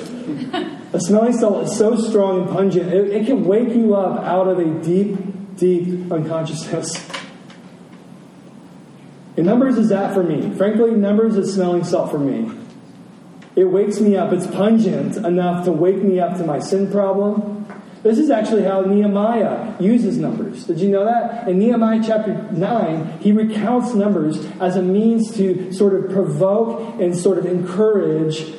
a 0.94 1.00
smelling 1.00 1.34
salt 1.34 1.64
is 1.64 1.76
so 1.76 1.96
strong 1.96 2.42
and 2.42 2.50
pungent, 2.50 2.92
it, 2.92 3.10
it 3.10 3.26
can 3.26 3.44
wake 3.44 3.74
you 3.74 3.94
up 3.94 4.24
out 4.24 4.48
of 4.48 4.58
a 4.58 4.82
deep, 4.82 5.18
deep 5.56 6.10
unconsciousness. 6.10 7.06
And 9.36 9.46
Numbers 9.46 9.76
is 9.76 9.90
that 9.90 10.14
for 10.14 10.22
me. 10.22 10.56
Frankly, 10.56 10.92
Numbers 10.92 11.36
is 11.36 11.54
smelling 11.54 11.84
salt 11.84 12.10
for 12.10 12.18
me. 12.18 12.63
It 13.56 13.64
wakes 13.64 14.00
me 14.00 14.16
up. 14.16 14.32
It's 14.32 14.46
pungent 14.46 15.16
enough 15.16 15.64
to 15.64 15.72
wake 15.72 16.02
me 16.02 16.18
up 16.18 16.36
to 16.38 16.44
my 16.44 16.58
sin 16.58 16.90
problem 16.90 17.54
this 18.04 18.18
is 18.18 18.28
actually 18.28 18.64
how 18.64 18.82
Nehemiah 18.82 19.80
uses 19.80 20.18
numbers. 20.18 20.64
Did 20.64 20.78
you 20.78 20.90
know 20.90 21.06
that? 21.06 21.48
In 21.48 21.58
Nehemiah 21.58 22.02
chapter 22.04 22.34
9, 22.52 23.20
he 23.20 23.32
recounts 23.32 23.94
numbers 23.94 24.44
as 24.60 24.76
a 24.76 24.82
means 24.82 25.34
to 25.38 25.72
sort 25.72 25.94
of 25.94 26.12
provoke 26.12 27.00
and 27.00 27.16
sort 27.16 27.38
of 27.38 27.46
encourage 27.46 28.52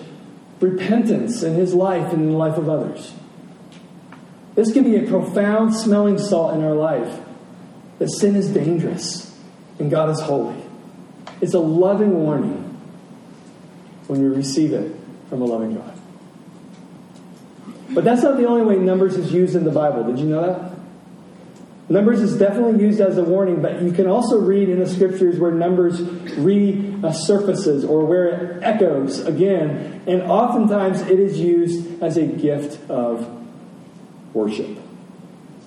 repentance 0.60 1.44
in 1.44 1.54
his 1.54 1.76
life 1.76 2.12
and 2.12 2.24
in 2.24 2.32
the 2.32 2.38
life 2.38 2.58
of 2.58 2.68
others. 2.68 3.14
This 4.56 4.74
can 4.74 4.84
be 4.84 4.96
a 4.96 5.08
profound 5.08 5.76
smelling 5.76 6.18
salt 6.18 6.56
in 6.56 6.64
our 6.64 6.74
life 6.74 7.20
that 8.00 8.10
sin 8.10 8.36
is 8.36 8.50
dangerous 8.50 9.40
and 9.78 9.92
God 9.92 10.10
is 10.10 10.22
holy. 10.22 10.60
It's 11.40 11.54
a 11.54 11.60
loving 11.60 12.16
warning 12.16 12.65
when 14.08 14.22
we 14.22 14.28
receive 14.28 14.74
it 14.74 14.96
from 15.30 15.42
a 15.42 15.46
loving 15.46 15.76
God. 15.76 16.00
But 17.92 18.04
that's 18.04 18.24
not 18.24 18.38
the 18.38 18.48
only 18.48 18.64
way 18.64 18.76
Numbers 18.84 19.16
is 19.16 19.32
used 19.32 19.56
in 19.56 19.64
the 19.64 19.72
Bible. 19.72 20.04
Did 20.04 20.20
you 20.20 20.26
know 20.26 20.46
that? 20.46 20.76
Numbers 21.88 22.20
is 22.22 22.38
definitely 22.38 22.84
used 22.84 23.00
as 23.00 23.18
a 23.18 23.24
warning, 23.24 23.62
but 23.62 23.82
you 23.84 23.92
can 23.92 24.08
also 24.08 24.40
read 24.40 24.70
in 24.70 24.80
the 24.80 24.90
scriptures 24.90 25.38
where 25.38 25.52
Numbers 25.52 26.00
resurfaces 26.00 27.84
uh, 27.84 27.88
or 27.88 28.06
where 28.06 28.28
it 28.28 28.64
echoes 28.64 29.20
again, 29.20 30.02
and 30.08 30.24
oftentimes 30.24 31.02
it 31.02 31.20
is 31.20 31.40
used 31.40 32.02
as 32.02 32.18
a 32.18 32.26
gift 32.26 32.90
of 32.90 33.30
worship. 34.34 34.80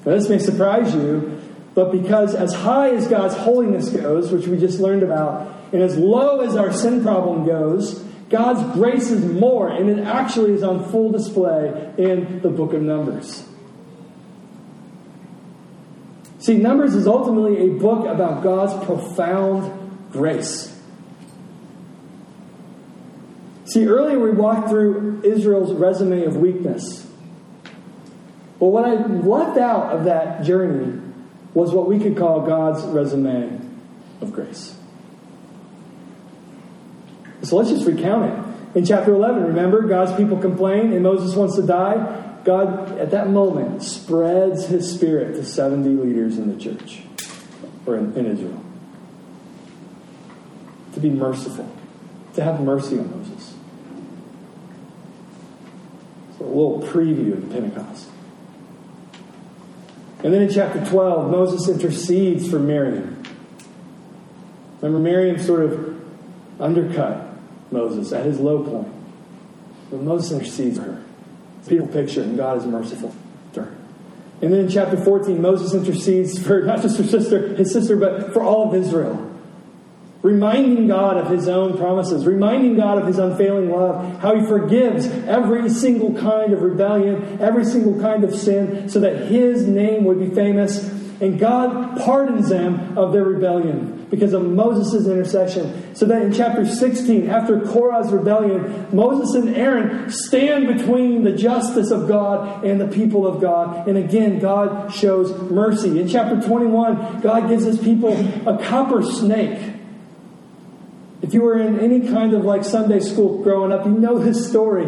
Now, 0.04 0.12
this 0.14 0.28
may 0.28 0.40
surprise 0.40 0.92
you, 0.92 1.40
but 1.74 1.92
because 1.92 2.34
as 2.34 2.52
high 2.52 2.90
as 2.90 3.06
God's 3.06 3.36
holiness 3.36 3.88
goes, 3.90 4.32
which 4.32 4.48
we 4.48 4.58
just 4.58 4.80
learned 4.80 5.04
about, 5.04 5.54
and 5.72 5.82
as 5.82 5.96
low 5.96 6.40
as 6.40 6.56
our 6.56 6.72
sin 6.72 7.00
problem 7.00 7.46
goes, 7.46 8.04
God's 8.28 8.74
grace 8.74 9.10
is 9.10 9.24
more, 9.24 9.68
and 9.68 9.88
it 9.88 10.00
actually 10.00 10.52
is 10.52 10.62
on 10.62 10.90
full 10.90 11.10
display 11.10 11.94
in 11.96 12.40
the 12.40 12.50
book 12.50 12.74
of 12.74 12.82
Numbers. 12.82 13.48
See, 16.38 16.56
Numbers 16.56 16.94
is 16.94 17.06
ultimately 17.06 17.70
a 17.70 17.78
book 17.78 18.06
about 18.06 18.42
God's 18.42 18.84
profound 18.84 20.10
grace. 20.12 20.74
See, 23.64 23.86
earlier 23.86 24.18
we 24.18 24.30
walked 24.30 24.70
through 24.70 25.22
Israel's 25.24 25.72
resume 25.74 26.24
of 26.24 26.36
weakness. 26.36 27.06
But 28.58 28.68
what 28.68 28.84
I 28.84 28.94
left 28.94 29.58
out 29.58 29.94
of 29.94 30.04
that 30.04 30.42
journey 30.42 31.00
was 31.54 31.72
what 31.72 31.86
we 31.86 31.98
could 31.98 32.16
call 32.16 32.46
God's 32.46 32.82
resume 32.84 33.60
of 34.20 34.32
grace. 34.32 34.74
So 37.48 37.56
let's 37.56 37.70
just 37.70 37.86
recount 37.86 38.30
it. 38.30 38.78
In 38.78 38.84
chapter 38.84 39.14
11, 39.14 39.42
remember, 39.42 39.82
God's 39.82 40.12
people 40.12 40.36
complain 40.36 40.92
and 40.92 41.02
Moses 41.02 41.34
wants 41.34 41.56
to 41.56 41.62
die. 41.62 42.40
God, 42.44 42.98
at 42.98 43.10
that 43.12 43.30
moment, 43.30 43.82
spreads 43.82 44.66
his 44.66 44.92
spirit 44.92 45.34
to 45.36 45.44
70 45.44 45.88
leaders 45.88 46.36
in 46.36 46.54
the 46.54 46.62
church 46.62 47.00
or 47.86 47.96
in, 47.96 48.14
in 48.14 48.26
Israel 48.26 48.62
to 50.92 51.00
be 51.00 51.08
merciful, 51.08 51.70
to 52.34 52.42
have 52.42 52.60
mercy 52.60 52.98
on 52.98 53.10
Moses. 53.18 53.54
So 56.38 56.44
a 56.44 56.46
little 56.46 56.82
preview 56.82 57.32
of 57.32 57.50
Pentecost. 57.50 58.08
And 60.22 60.34
then 60.34 60.42
in 60.42 60.50
chapter 60.50 60.84
12, 60.84 61.30
Moses 61.30 61.68
intercedes 61.68 62.50
for 62.50 62.58
Miriam. 62.58 63.22
Remember, 64.82 64.98
Miriam 64.98 65.38
sort 65.38 65.62
of 65.62 65.98
undercut 66.60 67.27
Moses 67.70 68.12
at 68.12 68.24
his 68.24 68.38
low 68.40 68.62
point. 68.62 68.92
But 69.90 70.02
Moses 70.02 70.32
intercedes 70.32 70.78
her. 70.78 71.02
It's 71.58 71.66
a 71.66 71.70
beautiful 71.70 71.92
picture, 71.92 72.22
and 72.22 72.36
God 72.36 72.58
is 72.58 72.66
merciful 72.66 73.14
to 73.54 73.62
her. 73.62 73.74
And 74.40 74.52
then 74.52 74.60
in 74.60 74.68
chapter 74.68 74.96
14, 74.96 75.40
Moses 75.40 75.74
intercedes 75.74 76.40
for 76.40 76.62
not 76.64 76.82
just 76.82 76.98
her 76.98 77.04
sister, 77.04 77.54
his 77.56 77.72
sister, 77.72 77.96
but 77.96 78.32
for 78.32 78.42
all 78.42 78.68
of 78.68 78.74
Israel. 78.74 79.24
Reminding 80.22 80.88
God 80.88 81.16
of 81.16 81.30
his 81.30 81.48
own 81.48 81.78
promises, 81.78 82.26
reminding 82.26 82.76
God 82.76 82.98
of 82.98 83.06
his 83.06 83.18
unfailing 83.18 83.70
love, 83.70 84.20
how 84.20 84.34
he 84.34 84.44
forgives 84.46 85.06
every 85.06 85.70
single 85.70 86.12
kind 86.14 86.52
of 86.52 86.60
rebellion, 86.60 87.38
every 87.40 87.64
single 87.64 88.00
kind 88.00 88.24
of 88.24 88.34
sin, 88.34 88.88
so 88.88 88.98
that 88.98 89.28
his 89.28 89.66
name 89.68 90.04
would 90.04 90.18
be 90.18 90.34
famous. 90.34 90.88
And 91.20 91.38
God 91.38 92.00
pardons 92.00 92.48
them 92.48 92.98
of 92.98 93.12
their 93.12 93.24
rebellion 93.24 93.97
because 94.10 94.32
of 94.32 94.42
Moses' 94.42 95.06
intercession. 95.06 95.94
So 95.94 96.06
that 96.06 96.22
in 96.22 96.32
chapter 96.32 96.66
16, 96.66 97.28
after 97.28 97.60
Korah's 97.60 98.10
rebellion, 98.10 98.86
Moses 98.92 99.34
and 99.34 99.54
Aaron 99.54 100.10
stand 100.10 100.66
between 100.66 101.24
the 101.24 101.32
justice 101.32 101.90
of 101.90 102.08
God 102.08 102.64
and 102.64 102.80
the 102.80 102.88
people 102.88 103.26
of 103.26 103.40
God. 103.40 103.86
And 103.86 103.98
again, 103.98 104.38
God 104.38 104.92
shows 104.92 105.50
mercy. 105.50 106.00
In 106.00 106.08
chapter 106.08 106.40
21, 106.40 107.20
God 107.20 107.48
gives 107.48 107.64
his 107.64 107.78
people 107.78 108.14
a 108.48 108.62
copper 108.64 109.02
snake. 109.02 109.74
If 111.20 111.34
you 111.34 111.42
were 111.42 111.58
in 111.58 111.80
any 111.80 112.08
kind 112.08 112.32
of 112.32 112.44
like 112.44 112.64
Sunday 112.64 113.00
school 113.00 113.42
growing 113.42 113.72
up, 113.72 113.84
you 113.84 113.92
know 113.92 114.18
this 114.18 114.48
story. 114.48 114.86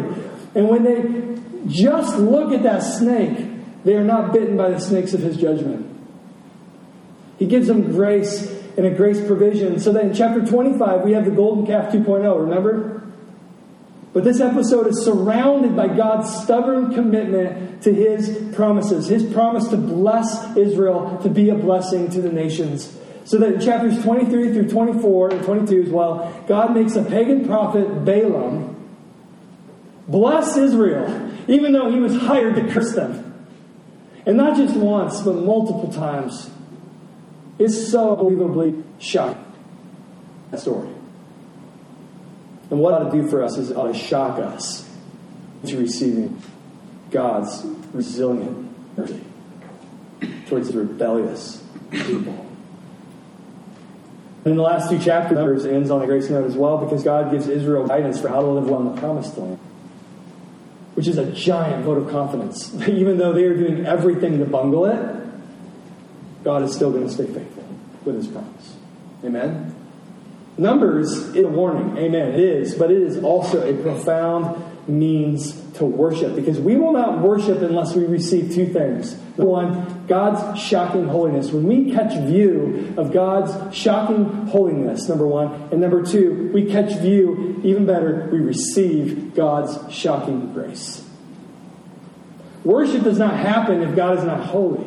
And 0.55 0.67
when 0.67 0.83
they 0.83 1.37
just 1.67 2.17
look 2.17 2.53
at 2.53 2.63
that 2.63 2.79
snake, 2.79 3.47
they 3.83 3.95
are 3.95 4.03
not 4.03 4.33
bitten 4.33 4.57
by 4.57 4.69
the 4.69 4.79
snakes 4.79 5.13
of 5.13 5.21
his 5.21 5.37
judgment. 5.37 5.87
He 7.37 7.45
gives 7.47 7.67
them 7.67 7.91
grace 7.91 8.60
and 8.81 8.91
a 8.95 8.97
grace 8.97 9.23
provision. 9.27 9.79
So 9.79 9.91
that 9.91 10.05
in 10.05 10.13
chapter 10.15 10.43
25, 10.43 11.01
we 11.03 11.11
have 11.11 11.25
the 11.25 11.31
golden 11.31 11.67
calf 11.67 11.93
2.0, 11.93 12.41
remember? 12.41 13.03
But 14.11 14.23
this 14.23 14.39
episode 14.39 14.87
is 14.87 15.05
surrounded 15.05 15.75
by 15.75 15.87
God's 15.87 16.33
stubborn 16.41 16.91
commitment 16.91 17.83
to 17.83 17.93
his 17.93 18.55
promises, 18.55 19.07
his 19.07 19.23
promise 19.31 19.67
to 19.67 19.77
bless 19.77 20.57
Israel, 20.57 21.19
to 21.21 21.29
be 21.29 21.49
a 21.49 21.55
blessing 21.55 22.09
to 22.09 22.21
the 22.21 22.31
nations. 22.31 22.97
So 23.23 23.37
that 23.37 23.53
in 23.53 23.61
chapters 23.61 24.01
23 24.01 24.51
through 24.51 24.69
24 24.69 25.29
and 25.29 25.45
22 25.45 25.83
as 25.83 25.89
well, 25.89 26.43
God 26.47 26.73
makes 26.73 26.95
a 26.95 27.03
pagan 27.03 27.45
prophet, 27.45 28.03
Balaam, 28.03 28.75
bless 30.07 30.57
Israel, 30.57 31.31
even 31.47 31.71
though 31.71 31.91
he 31.91 31.99
was 31.99 32.17
hired 32.17 32.55
to 32.55 32.67
curse 32.73 32.95
them. 32.95 33.27
And 34.25 34.37
not 34.37 34.57
just 34.57 34.75
once, 34.75 35.21
but 35.21 35.35
multiple 35.35 35.93
times. 35.93 36.49
It's 37.61 37.91
so 37.91 38.17
unbelievably 38.17 38.83
shocking, 38.97 39.45
that 40.49 40.59
story. 40.59 40.89
And 42.71 42.79
what 42.79 42.95
it 42.95 43.05
ought 43.05 43.11
to 43.11 43.21
do 43.21 43.27
for 43.27 43.43
us 43.43 43.55
is 43.55 43.71
ought 43.71 43.93
to 43.93 43.93
shock 43.93 44.39
us 44.39 44.89
into 45.61 45.77
receiving 45.77 46.41
God's 47.11 47.63
resilient 47.93 48.97
mercy 48.97 49.23
towards 50.47 50.71
the 50.71 50.79
rebellious 50.79 51.63
people. 51.91 52.47
And 54.43 54.53
in 54.53 54.57
the 54.57 54.63
last 54.63 54.89
two 54.89 54.97
chapters 54.97 55.63
ends 55.63 55.91
on 55.91 56.01
a 56.01 56.07
grace 56.07 56.31
note 56.31 56.45
as 56.45 56.55
well 56.55 56.79
because 56.79 57.03
God 57.03 57.29
gives 57.29 57.47
Israel 57.47 57.85
guidance 57.85 58.19
for 58.19 58.29
how 58.29 58.41
to 58.41 58.47
live 58.47 58.67
well 58.67 58.79
in 58.79 58.95
the 58.95 58.99
promised 58.99 59.37
land. 59.37 59.59
Which 60.95 61.07
is 61.07 61.19
a 61.19 61.31
giant 61.31 61.85
vote 61.85 61.99
of 61.99 62.09
confidence. 62.09 62.73
Even 62.87 63.19
though 63.19 63.33
they 63.33 63.43
are 63.43 63.55
doing 63.55 63.85
everything 63.85 64.39
to 64.39 64.45
bungle 64.45 64.87
it, 64.87 65.10
God 66.43 66.63
is 66.63 66.73
still 66.75 66.91
going 66.91 67.07
to 67.07 67.13
stay 67.13 67.25
faithful. 67.25 67.63
with 68.03 68.15
his 68.15 68.27
promise. 68.27 68.75
Amen? 69.23 69.75
Numbers 70.57 71.11
is 71.35 71.45
a 71.45 71.47
warning. 71.47 71.97
Amen. 71.97 72.33
It 72.33 72.39
is. 72.39 72.75
But 72.75 72.91
it 72.91 73.01
is 73.01 73.23
also 73.23 73.67
a 73.67 73.81
profound 73.81 74.63
means 74.87 75.53
to 75.73 75.85
worship 75.85 76.35
because 76.35 76.59
we 76.59 76.75
will 76.75 76.91
not 76.91 77.19
worship 77.19 77.61
unless 77.61 77.95
we 77.95 78.05
receive 78.05 78.53
two 78.53 78.65
things. 78.65 79.13
One, 79.37 80.05
God's 80.07 80.59
shocking 80.59 81.07
holiness. 81.07 81.51
When 81.51 81.63
we 81.63 81.93
catch 81.93 82.17
view 82.27 82.93
of 82.97 83.13
God's 83.13 83.75
shocking 83.75 84.25
holiness, 84.47 85.07
number 85.07 85.27
one, 85.27 85.69
and 85.71 85.79
number 85.79 86.03
two, 86.03 86.51
we 86.53 86.65
catch 86.65 86.99
view, 86.99 87.61
even 87.63 87.85
better, 87.85 88.27
we 88.31 88.39
receive 88.39 89.33
God's 89.35 89.93
shocking 89.93 90.51
grace. 90.53 91.07
Worship 92.63 93.03
does 93.03 93.17
not 93.17 93.37
happen 93.37 93.81
if 93.81 93.95
God 93.95 94.17
is 94.17 94.23
not 94.23 94.45
holy. 94.45 94.85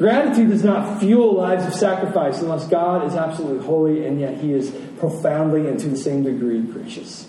Gratitude 0.00 0.48
does 0.48 0.64
not 0.64 0.98
fuel 0.98 1.34
lives 1.34 1.66
of 1.66 1.74
sacrifice 1.74 2.40
unless 2.40 2.66
God 2.68 3.06
is 3.06 3.14
absolutely 3.14 3.66
holy 3.66 4.06
and 4.06 4.18
yet 4.18 4.38
He 4.38 4.54
is 4.54 4.70
profoundly 4.98 5.68
and 5.68 5.78
to 5.78 5.90
the 5.90 5.96
same 5.98 6.22
degree 6.22 6.62
gracious 6.62 7.28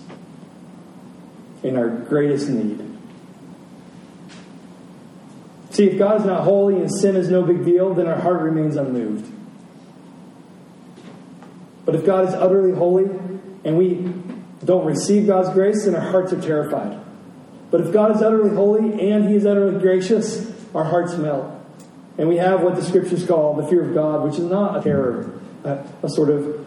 in 1.62 1.76
our 1.76 1.90
greatest 1.90 2.48
need. 2.48 2.82
See, 5.68 5.84
if 5.84 5.98
God 5.98 6.20
is 6.20 6.26
not 6.26 6.44
holy 6.44 6.76
and 6.76 6.90
sin 6.90 7.14
is 7.14 7.28
no 7.28 7.42
big 7.42 7.62
deal, 7.62 7.92
then 7.92 8.06
our 8.06 8.18
heart 8.18 8.40
remains 8.40 8.76
unmoved. 8.76 9.30
But 11.84 11.94
if 11.94 12.06
God 12.06 12.26
is 12.26 12.32
utterly 12.32 12.72
holy 12.72 13.04
and 13.66 13.76
we 13.76 14.14
don't 14.64 14.86
receive 14.86 15.26
God's 15.26 15.50
grace, 15.50 15.84
then 15.84 15.94
our 15.94 16.10
hearts 16.10 16.32
are 16.32 16.40
terrified. 16.40 16.98
But 17.70 17.82
if 17.82 17.92
God 17.92 18.16
is 18.16 18.22
utterly 18.22 18.56
holy 18.56 19.10
and 19.10 19.28
He 19.28 19.34
is 19.34 19.44
utterly 19.44 19.78
gracious, 19.78 20.50
our 20.74 20.84
hearts 20.84 21.18
melt. 21.18 21.58
And 22.18 22.28
we 22.28 22.36
have 22.36 22.62
what 22.62 22.76
the 22.76 22.84
scriptures 22.84 23.26
call 23.26 23.54
the 23.54 23.66
fear 23.66 23.88
of 23.88 23.94
God, 23.94 24.22
which 24.22 24.34
is 24.34 24.44
not 24.44 24.78
a 24.78 24.82
terror, 24.82 25.40
a, 25.64 25.84
a 26.02 26.08
sort 26.08 26.28
of 26.28 26.66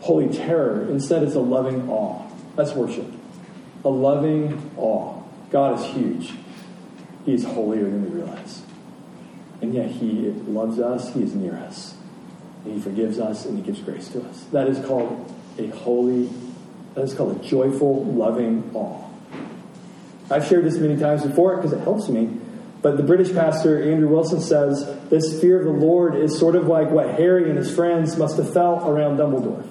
holy 0.00 0.34
terror. 0.34 0.88
Instead, 0.88 1.22
it's 1.22 1.34
a 1.34 1.40
loving 1.40 1.88
awe. 1.88 2.26
That's 2.54 2.72
worship. 2.72 3.06
A 3.84 3.88
loving 3.88 4.70
awe. 4.76 5.22
God 5.50 5.78
is 5.78 5.86
huge. 5.86 6.32
He 7.24 7.34
is 7.34 7.44
holier 7.44 7.84
than 7.84 8.10
we 8.10 8.20
realize. 8.20 8.62
And 9.60 9.74
yet, 9.74 9.90
He 9.90 10.30
loves 10.46 10.78
us, 10.78 11.12
He 11.12 11.22
is 11.22 11.34
near 11.34 11.54
us. 11.56 11.94
And 12.64 12.74
He 12.74 12.80
forgives 12.80 13.18
us, 13.18 13.44
and 13.44 13.58
He 13.58 13.62
gives 13.62 13.80
grace 13.80 14.08
to 14.08 14.22
us. 14.22 14.44
That 14.52 14.68
is 14.68 14.84
called 14.86 15.32
a 15.58 15.68
holy, 15.68 16.30
that 16.94 17.02
is 17.02 17.14
called 17.14 17.40
a 17.40 17.44
joyful, 17.44 18.04
loving 18.04 18.70
awe. 18.74 19.02
I've 20.30 20.46
shared 20.46 20.64
this 20.64 20.76
many 20.76 20.96
times 20.96 21.24
before 21.24 21.56
because 21.56 21.72
it 21.72 21.80
helps 21.80 22.08
me. 22.08 22.40
But 22.82 22.96
the 22.96 23.02
British 23.02 23.32
pastor, 23.32 23.82
Andrew 23.82 24.08
Wilson, 24.08 24.40
says 24.40 24.86
this 25.08 25.40
fear 25.40 25.58
of 25.58 25.64
the 25.64 25.86
Lord 25.86 26.14
is 26.14 26.38
sort 26.38 26.54
of 26.56 26.66
like 26.66 26.90
what 26.90 27.14
Harry 27.14 27.48
and 27.48 27.58
his 27.58 27.74
friends 27.74 28.16
must 28.16 28.36
have 28.36 28.52
felt 28.52 28.88
around 28.88 29.18
Dumbledore. 29.18 29.66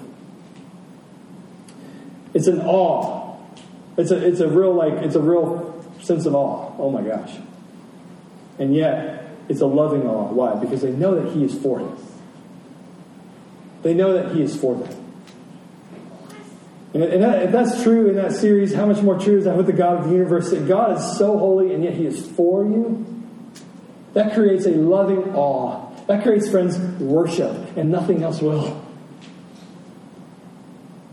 It's 2.34 2.46
an 2.46 2.60
awe. 2.60 3.38
It's 3.96 4.10
a, 4.10 4.26
it's 4.26 4.40
a 4.40 4.48
real, 4.48 4.74
like, 4.74 4.92
it's 5.04 5.14
a 5.14 5.20
real 5.20 5.82
sense 6.02 6.26
of 6.26 6.34
awe. 6.34 6.74
Oh 6.78 6.90
my 6.90 7.02
gosh. 7.02 7.34
And 8.58 8.74
yet, 8.74 9.30
it's 9.48 9.60
a 9.60 9.66
loving 9.66 10.06
awe. 10.06 10.32
Why? 10.32 10.54
Because 10.56 10.82
they 10.82 10.92
know 10.92 11.20
that 11.20 11.32
he 11.32 11.44
is 11.44 11.58
for 11.58 11.78
them. 11.78 11.96
They 13.82 13.94
know 13.94 14.12
that 14.12 14.34
he 14.34 14.42
is 14.42 14.56
for 14.56 14.74
them. 14.74 15.05
And 16.94 17.02
if 17.02 17.52
that's 17.52 17.82
true 17.82 18.08
in 18.08 18.16
that 18.16 18.32
series, 18.32 18.72
how 18.72 18.86
much 18.86 19.02
more 19.02 19.18
true 19.18 19.38
is 19.38 19.44
that 19.44 19.56
with 19.56 19.66
the 19.66 19.72
God 19.72 19.98
of 19.98 20.04
the 20.04 20.12
universe? 20.12 20.50
That 20.50 20.66
God 20.66 20.96
is 20.96 21.18
so 21.18 21.36
holy 21.38 21.74
and 21.74 21.84
yet 21.84 21.94
He 21.94 22.06
is 22.06 22.26
for 22.30 22.64
you? 22.64 23.04
That 24.14 24.32
creates 24.34 24.64
a 24.66 24.70
loving 24.70 25.34
awe. 25.34 25.90
That 26.06 26.22
creates, 26.22 26.48
friends, 26.48 26.78
worship, 27.00 27.76
and 27.76 27.90
nothing 27.90 28.22
else 28.22 28.40
will. 28.40 28.82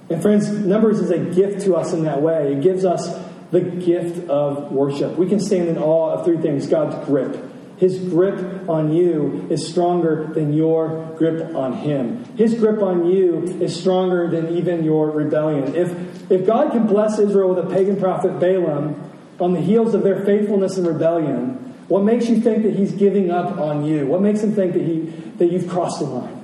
And, 0.10 0.22
friends, 0.22 0.50
Numbers 0.50 1.00
is 1.00 1.10
a 1.10 1.18
gift 1.18 1.66
to 1.66 1.76
us 1.76 1.92
in 1.92 2.04
that 2.04 2.22
way. 2.22 2.54
It 2.54 2.62
gives 2.62 2.86
us 2.86 3.20
the 3.52 3.62
gift 3.62 4.30
of 4.30 4.72
worship. 4.72 5.18
We 5.18 5.28
can 5.28 5.40
stand 5.40 5.70
in 5.70 5.78
awe 5.78 6.14
of 6.14 6.26
three 6.26 6.38
things 6.38 6.68
God's 6.68 7.06
grip, 7.06 7.38
his 7.84 8.00
grip 8.00 8.70
on 8.70 8.94
you 8.94 9.46
is 9.50 9.68
stronger 9.68 10.28
than 10.28 10.54
your 10.54 11.14
grip 11.18 11.54
on 11.54 11.74
him. 11.74 12.24
His 12.38 12.54
grip 12.54 12.82
on 12.82 13.08
you 13.08 13.44
is 13.60 13.78
stronger 13.78 14.30
than 14.30 14.56
even 14.56 14.86
your 14.86 15.12
rebellion. 15.12 15.76
If, 15.76 16.32
if 16.32 16.46
God 16.46 16.72
can 16.72 16.88
bless 16.88 17.20
Israel 17.20 17.54
with 17.54 17.66
a 17.66 17.70
pagan 17.70 18.00
prophet 18.00 18.40
Balaam 18.40 19.12
on 19.38 19.52
the 19.52 19.60
heels 19.60 19.94
of 19.94 20.02
their 20.02 20.24
faithfulness 20.24 20.78
and 20.78 20.88
rebellion, 20.88 21.76
what 21.90 22.06
makes 22.06 22.30
you 22.30 22.40
think 22.40 22.64
that 22.64 22.74
he's 22.74 22.94
giving 22.94 23.32
up 23.32 23.58
on 23.58 23.84
you? 23.84 24.08
What 24.08 24.22
makes 24.22 24.40
him 24.40 24.56
think 24.56 24.76
that, 24.76 24.84
he, 24.84 25.02
that 25.40 25.52
you've 25.52 25.68
crossed 25.68 26.00
the 26.00 26.06
line? 26.06 26.42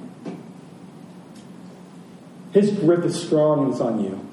His 2.52 2.70
grip 2.72 3.06
is 3.06 3.18
strong 3.18 3.64
and 3.64 3.72
it's 3.72 3.80
on 3.80 4.04
you. 4.04 4.28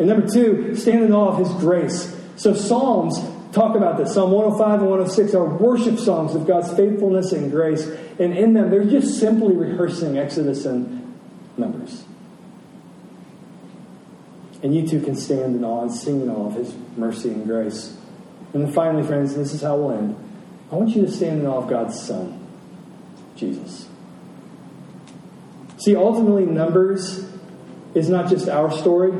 And 0.00 0.08
number 0.08 0.26
two, 0.26 0.74
stand 0.74 1.04
in 1.04 1.12
awe 1.12 1.28
of 1.28 1.38
his 1.38 1.50
grace. 1.60 2.20
So 2.34 2.52
Psalms 2.52 3.16
talk 3.52 3.76
about 3.76 3.96
this. 3.96 4.14
Psalm 4.14 4.30
105 4.30 4.80
and 4.80 4.90
106 4.90 5.34
are 5.34 5.44
worship 5.44 5.98
songs 5.98 6.34
of 6.34 6.46
God's 6.46 6.72
faithfulness 6.74 7.32
and 7.32 7.50
grace. 7.50 7.86
And 8.18 8.36
in 8.36 8.52
them, 8.54 8.70
they're 8.70 8.84
just 8.84 9.18
simply 9.18 9.56
rehearsing 9.56 10.18
Exodus 10.18 10.66
and 10.66 11.18
Numbers. 11.56 12.04
And 14.62 14.74
you 14.74 14.86
too 14.86 15.00
can 15.00 15.16
stand 15.16 15.56
in 15.56 15.64
awe 15.64 15.82
and 15.82 15.92
sing 15.92 16.20
in 16.20 16.30
awe 16.30 16.46
of 16.46 16.54
His 16.54 16.74
mercy 16.96 17.30
and 17.30 17.46
grace. 17.46 17.96
And 18.52 18.64
then 18.64 18.72
finally, 18.72 19.02
friends, 19.06 19.34
this 19.34 19.52
is 19.52 19.62
how 19.62 19.76
we'll 19.76 19.96
end. 19.96 20.16
I 20.70 20.76
want 20.76 20.90
you 20.90 21.04
to 21.04 21.10
stand 21.10 21.40
in 21.40 21.46
awe 21.46 21.58
of 21.58 21.68
God's 21.68 22.00
Son, 22.00 22.46
Jesus. 23.36 23.88
See, 25.78 25.96
ultimately, 25.96 26.44
Numbers 26.44 27.26
is 27.94 28.08
not 28.08 28.28
just 28.28 28.48
our 28.48 28.70
story, 28.70 29.12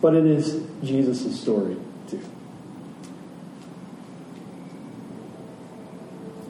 but 0.00 0.14
it 0.14 0.26
is 0.26 0.64
Jesus' 0.82 1.40
story. 1.40 1.76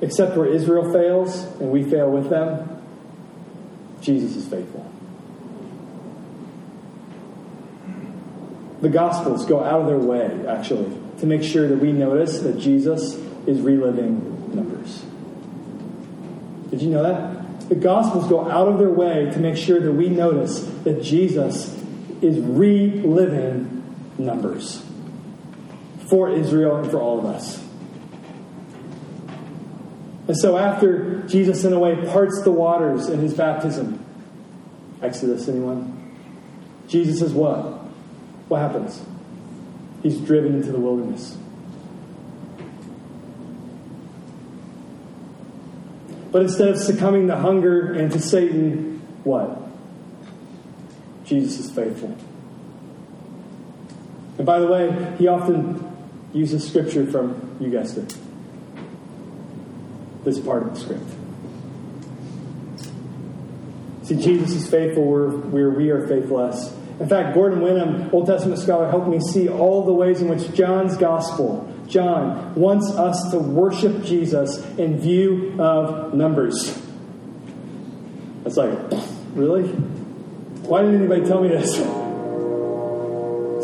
Except 0.05 0.37
where 0.37 0.47
Israel 0.47 0.93
fails 0.93 1.45
and 1.61 1.71
we 1.71 1.83
fail 1.83 2.11
with 2.11 2.29
them, 2.29 2.83
Jesus 4.03 4.37
is 4.37 4.47
faithful. 4.47 4.85
The 8.83 8.91
Gospels 8.91 9.47
go 9.47 9.65
out 9.65 9.81
of 9.81 9.87
their 9.87 9.97
way, 9.97 10.47
actually, 10.47 10.95
to 11.21 11.27
make 11.27 11.43
sure 11.43 11.67
that 11.69 11.79
we 11.79 11.91
notice 11.91 12.41
that 12.41 12.59
Jesus 12.59 13.15
is 13.47 13.63
reliving 13.63 14.55
numbers. 14.55 15.03
Did 16.69 16.83
you 16.83 16.91
know 16.91 17.03
that? 17.03 17.71
The 17.71 17.77
Gospels 17.77 18.29
go 18.29 18.47
out 18.47 18.69
of 18.69 18.79
their 18.79 18.91
way 18.91 19.31
to 19.33 19.39
make 19.39 19.57
sure 19.57 19.81
that 19.81 19.93
we 19.93 20.11
notice 20.11 20.61
that 20.85 21.03
Jesus 21.03 21.75
is 22.21 22.39
reliving 22.41 23.83
numbers 24.19 24.85
for 26.11 26.29
Israel 26.29 26.77
and 26.77 26.91
for 26.91 27.01
all 27.01 27.19
of 27.21 27.25
us. 27.25 27.64
And 30.27 30.37
so, 30.37 30.57
after 30.57 31.23
Jesus, 31.23 31.65
in 31.65 31.73
a 31.73 31.79
way, 31.79 31.97
parts 32.07 32.41
the 32.43 32.51
waters 32.51 33.09
in 33.09 33.21
his 33.21 33.35
baptism, 33.35 34.05
Exodus, 35.03 35.49
anyone? 35.49 36.17
Jesus 36.89 37.21
is 37.21 37.33
what? 37.33 37.63
What 38.49 38.61
happens? 38.61 39.03
He's 40.03 40.19
driven 40.19 40.55
into 40.55 40.73
the 40.73 40.79
wilderness. 40.79 41.37
But 46.31 46.43
instead 46.43 46.69
of 46.69 46.79
succumbing 46.79 47.29
to 47.29 47.37
hunger 47.37 47.93
and 47.93 48.11
to 48.13 48.19
Satan, 48.19 49.01
what? 49.25 49.57
Jesus 51.25 51.67
is 51.67 51.71
faithful. 51.71 52.17
And 54.37 54.45
by 54.45 54.59
the 54.59 54.67
way, 54.67 55.15
he 55.19 55.29
often 55.29 55.97
uses 56.33 56.67
scripture 56.67 57.07
from, 57.07 57.57
you 57.61 57.71
guessed 57.71 57.99
it, 57.99 58.17
this 60.25 60.41
part 60.41 60.63
of 60.63 60.75
the 60.75 60.81
script. 60.81 61.11
See, 64.05 64.17
Jesus 64.17 64.53
is 64.53 64.69
faithful 64.69 65.05
where, 65.07 65.71
we 65.71 65.91
are 65.91 66.07
faithless. 66.07 66.75
In 67.01 67.09
fact, 67.09 67.35
Gordon 67.35 67.61
Wenham, 67.63 68.11
Old 68.13 68.27
Testament 68.27 68.61
scholar, 68.61 68.91
helped 68.91 69.09
me 69.09 69.19
see 69.19 69.49
all 69.49 69.85
the 69.85 69.95
ways 69.95 70.21
in 70.21 70.29
which 70.29 70.53
John's 70.53 70.97
gospel, 70.99 71.73
John, 71.89 72.55
wants 72.55 72.91
us 72.91 73.31
to 73.31 73.39
worship 73.39 74.05
Jesus 74.05 74.63
in 74.77 74.99
view 74.99 75.59
of 75.59 76.13
numbers. 76.13 76.79
That's 78.43 78.59
like, 78.59 78.79
really? 79.35 79.69
Why 79.69 80.83
didn't 80.83 80.97
anybody 80.97 81.25
tell 81.25 81.43
me 81.43 81.49
this? 81.49 81.75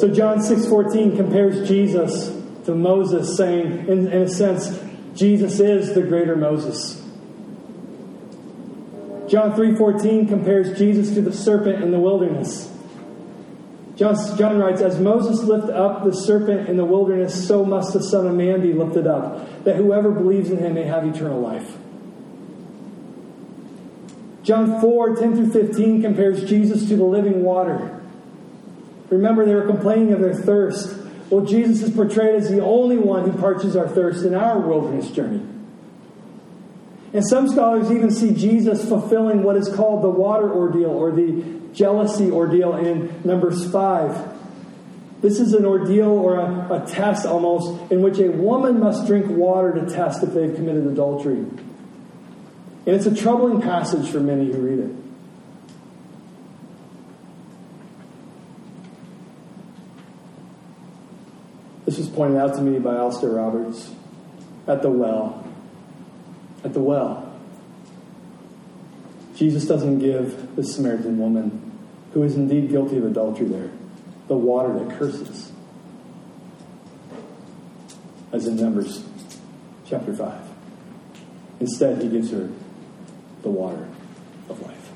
So 0.00 0.08
John 0.08 0.38
6.14 0.38 1.16
compares 1.16 1.68
Jesus 1.68 2.34
to 2.64 2.74
Moses, 2.74 3.36
saying, 3.36 3.88
in, 3.88 4.08
in 4.08 4.22
a 4.22 4.28
sense, 4.28 4.70
Jesus 5.20 5.60
is 5.60 5.92
the 5.92 6.00
greater 6.00 6.34
Moses. 6.34 6.98
John 9.28 9.52
3:14 9.52 10.26
compares 10.26 10.78
Jesus 10.78 11.12
to 11.12 11.20
the 11.20 11.30
serpent 11.30 11.84
in 11.84 11.90
the 11.90 12.00
wilderness. 12.00 12.72
John, 13.96 14.58
writes, 14.58 14.80
As 14.80 14.98
Moses 14.98 15.44
lifted 15.44 15.76
up 15.76 16.04
the 16.04 16.12
serpent 16.12 16.70
in 16.70 16.78
the 16.78 16.86
wilderness, 16.86 17.46
so 17.46 17.66
must 17.66 17.92
the 17.92 18.02
Son 18.02 18.26
of 18.26 18.34
Man 18.34 18.62
be 18.62 18.72
lifted 18.72 19.06
up, 19.06 19.46
that 19.64 19.76
whoever 19.76 20.10
believes 20.10 20.50
in 20.50 20.56
him 20.56 20.72
may 20.72 20.84
have 20.84 21.06
eternal 21.06 21.38
life. 21.38 21.76
John 24.42 24.80
4 24.80 25.16
10 25.16 25.36
through 25.36 25.52
15 25.52 26.00
compares 26.00 26.48
Jesus 26.48 26.88
to 26.88 26.96
the 26.96 27.04
living 27.04 27.44
water. 27.44 28.00
Remember, 29.10 29.44
they 29.44 29.54
were 29.54 29.66
complaining 29.66 30.14
of 30.14 30.20
their 30.20 30.32
thirst. 30.32 30.96
Well, 31.30 31.44
Jesus 31.44 31.82
is 31.82 31.94
portrayed 31.94 32.34
as 32.34 32.50
the 32.50 32.62
only 32.62 32.98
one 32.98 33.30
who 33.30 33.38
parches 33.38 33.76
our 33.76 33.88
thirst 33.88 34.24
in 34.24 34.34
our 34.34 34.58
wilderness 34.58 35.10
journey. 35.10 35.46
And 37.12 37.26
some 37.26 37.48
scholars 37.48 37.90
even 37.90 38.10
see 38.10 38.34
Jesus 38.34 38.88
fulfilling 38.88 39.42
what 39.42 39.56
is 39.56 39.68
called 39.68 40.02
the 40.02 40.10
water 40.10 40.52
ordeal 40.52 40.90
or 40.90 41.12
the 41.12 41.44
jealousy 41.72 42.30
ordeal 42.30 42.76
in 42.76 43.20
Numbers 43.24 43.70
5. 43.70 44.38
This 45.20 45.38
is 45.38 45.52
an 45.52 45.64
ordeal 45.64 46.08
or 46.08 46.36
a, 46.36 46.82
a, 46.82 46.86
test 46.86 47.26
almost 47.26 47.92
in 47.92 48.00
which 48.00 48.18
a 48.18 48.30
woman 48.30 48.80
must 48.80 49.06
drink 49.06 49.26
water 49.28 49.72
to 49.72 49.92
test 49.92 50.22
if 50.22 50.32
they've 50.32 50.54
committed 50.54 50.86
adultery. 50.86 51.38
And 51.38 52.96
it's 52.96 53.06
a 53.06 53.14
troubling 53.14 53.60
passage 53.60 54.08
for 54.08 54.20
many 54.20 54.50
who 54.50 54.58
read 54.60 54.78
it. 54.78 54.99
Was 62.00 62.08
pointed 62.08 62.38
out 62.38 62.54
to 62.54 62.62
me 62.62 62.78
by 62.78 62.94
Alastair 62.94 63.28
Roberts 63.28 63.90
at 64.66 64.80
the 64.80 64.88
well. 64.88 65.46
At 66.64 66.72
the 66.72 66.80
well. 66.80 67.38
Jesus 69.34 69.66
doesn't 69.66 69.98
give 69.98 70.56
the 70.56 70.64
Samaritan 70.64 71.18
woman, 71.18 71.78
who 72.14 72.22
is 72.22 72.36
indeed 72.36 72.70
guilty 72.70 72.96
of 72.96 73.04
adultery 73.04 73.48
there, 73.48 73.70
the 74.28 74.34
water 74.34 74.72
that 74.82 74.98
curses, 74.98 75.52
as 78.32 78.46
in 78.46 78.56
Numbers 78.56 79.04
chapter 79.86 80.16
5. 80.16 80.40
Instead, 81.60 82.00
he 82.00 82.08
gives 82.08 82.30
her 82.30 82.48
the 83.42 83.50
water 83.50 83.86
of 84.48 84.58
life. 84.62 84.90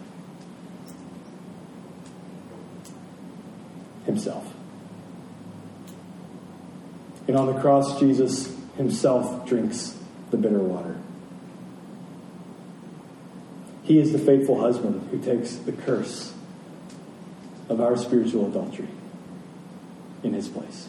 Himself. 4.07 4.55
And 7.35 7.49
on 7.49 7.53
the 7.53 7.61
cross, 7.61 7.99
Jesus 7.99 8.57
himself 8.77 9.45
drinks 9.49 9.99
the 10.31 10.37
bitter 10.37 10.61
water. 10.61 10.97
He 13.83 13.99
is 13.99 14.13
the 14.13 14.21
faithful 14.21 14.61
husband 14.61 15.09
who 15.11 15.19
takes 15.19 15.57
the 15.57 15.73
curse 15.73 16.33
of 17.69 17.81
our 17.81 17.97
spiritual 17.97 18.47
adultery 18.47 18.87
in 20.23 20.33
his 20.33 20.47
place. 20.47 20.89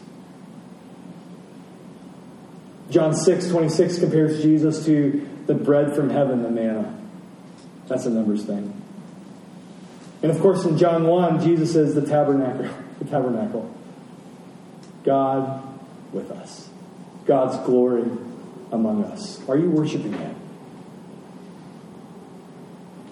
John 2.90 3.12
6 3.12 3.48
26 3.48 3.98
compares 3.98 4.40
Jesus 4.40 4.84
to 4.84 5.28
the 5.46 5.54
bread 5.54 5.96
from 5.96 6.10
heaven, 6.10 6.44
the 6.44 6.50
manna. 6.50 6.96
That's 7.88 8.06
a 8.06 8.10
numbers 8.10 8.44
thing. 8.44 8.72
And 10.22 10.30
of 10.30 10.40
course, 10.40 10.64
in 10.64 10.78
John 10.78 11.08
1, 11.08 11.42
Jesus 11.42 11.74
is 11.74 11.96
the 11.96 12.06
tabernacle. 12.06 12.68
The 13.00 13.04
tabernacle. 13.04 13.74
God 15.04 15.65
with 16.16 16.30
us. 16.30 16.68
God's 17.26 17.56
glory 17.66 18.10
among 18.72 19.04
us. 19.04 19.40
Are 19.48 19.56
you 19.56 19.70
worshiping 19.70 20.12
Him? 20.12 20.34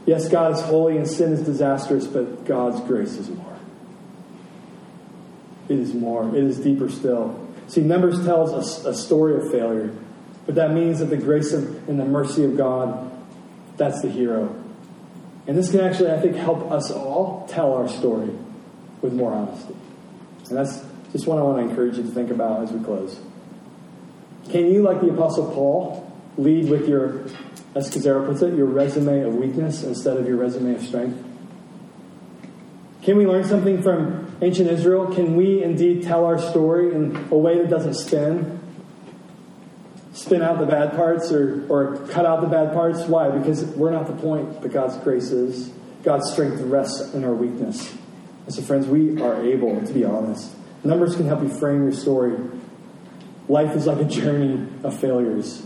Yes, 0.06 0.28
God 0.28 0.52
is 0.52 0.60
holy 0.60 0.96
and 0.96 1.08
sin 1.08 1.32
is 1.32 1.42
disastrous, 1.42 2.06
but 2.06 2.44
God's 2.44 2.80
grace 2.80 3.14
is 3.14 3.28
more. 3.30 3.58
It 5.68 5.78
is 5.78 5.94
more. 5.94 6.28
It 6.36 6.44
is 6.44 6.58
deeper 6.58 6.90
still. 6.90 7.40
See, 7.68 7.80
Numbers 7.80 8.24
tells 8.24 8.52
us 8.52 8.84
a 8.84 8.94
story 8.94 9.36
of 9.36 9.50
failure, 9.50 9.94
but 10.44 10.56
that 10.56 10.72
means 10.72 10.98
that 10.98 11.06
the 11.06 11.16
grace 11.16 11.52
of, 11.52 11.88
and 11.88 11.98
the 11.98 12.04
mercy 12.04 12.44
of 12.44 12.56
God, 12.56 13.10
that's 13.76 14.02
the 14.02 14.10
hero. 14.10 14.54
And 15.46 15.56
this 15.56 15.70
can 15.70 15.80
actually, 15.80 16.10
I 16.10 16.20
think, 16.20 16.36
help 16.36 16.70
us 16.70 16.90
all 16.90 17.46
tell 17.50 17.72
our 17.74 17.88
story 17.88 18.30
with 19.00 19.14
more 19.14 19.32
honesty. 19.32 19.74
And 20.48 20.58
that's 20.58 20.84
just 21.14 21.28
one 21.28 21.38
I 21.38 21.42
want 21.42 21.58
to 21.58 21.70
encourage 21.70 21.96
you 21.96 22.02
to 22.02 22.08
think 22.10 22.30
about 22.32 22.64
as 22.64 22.72
we 22.72 22.84
close. 22.84 23.20
Can 24.50 24.66
you, 24.66 24.82
like 24.82 25.00
the 25.00 25.10
Apostle 25.10 25.48
Paul, 25.52 26.12
lead 26.36 26.68
with 26.68 26.88
your 26.88 27.20
as 27.76 27.88
Scazzero 27.88 28.26
puts 28.26 28.42
it, 28.42 28.54
your 28.54 28.66
resume 28.66 29.20
of 29.20 29.36
weakness 29.36 29.84
instead 29.84 30.16
of 30.16 30.26
your 30.26 30.36
resume 30.36 30.74
of 30.74 30.82
strength? 30.82 31.24
Can 33.02 33.16
we 33.16 33.26
learn 33.26 33.44
something 33.44 33.80
from 33.80 34.36
ancient 34.42 34.68
Israel? 34.68 35.14
Can 35.14 35.36
we 35.36 35.62
indeed 35.62 36.02
tell 36.02 36.24
our 36.24 36.38
story 36.38 36.92
in 36.92 37.28
a 37.30 37.36
way 37.36 37.58
that 37.58 37.70
doesn't 37.70 37.94
spin? 37.94 38.60
Spin 40.14 40.42
out 40.42 40.58
the 40.58 40.66
bad 40.66 40.96
parts 40.96 41.30
or, 41.30 41.64
or 41.68 41.96
cut 42.08 42.26
out 42.26 42.40
the 42.40 42.48
bad 42.48 42.72
parts? 42.72 43.02
Why? 43.02 43.30
Because 43.30 43.64
we're 43.64 43.90
not 43.92 44.08
the 44.08 44.14
point, 44.14 44.60
but 44.60 44.72
God's 44.72 44.96
grace 44.98 45.30
is. 45.30 45.70
God's 46.02 46.32
strength 46.32 46.60
rests 46.62 47.14
in 47.14 47.24
our 47.24 47.34
weakness. 47.34 47.96
And 48.46 48.54
so, 48.54 48.62
friends, 48.62 48.88
we 48.88 49.22
are 49.22 49.40
able 49.42 49.80
to 49.80 49.92
be 49.92 50.04
honest. 50.04 50.54
Numbers 50.84 51.16
can 51.16 51.26
help 51.26 51.42
you 51.42 51.48
frame 51.48 51.82
your 51.82 51.92
story. 51.92 52.36
Life 53.48 53.74
is 53.74 53.86
like 53.86 53.98
a 53.98 54.04
journey 54.04 54.68
of 54.82 54.98
failures 54.98 55.64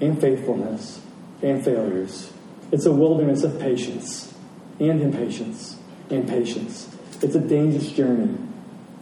and 0.00 0.20
faithfulness 0.20 1.00
and 1.40 1.64
failures. 1.64 2.32
It's 2.72 2.84
a 2.84 2.92
wilderness 2.92 3.44
of 3.44 3.60
patience 3.60 4.34
and 4.80 5.00
impatience 5.00 5.78
and 6.10 6.28
patience. 6.28 6.94
It's 7.22 7.34
a 7.36 7.40
dangerous 7.40 7.90
journey. 7.92 8.36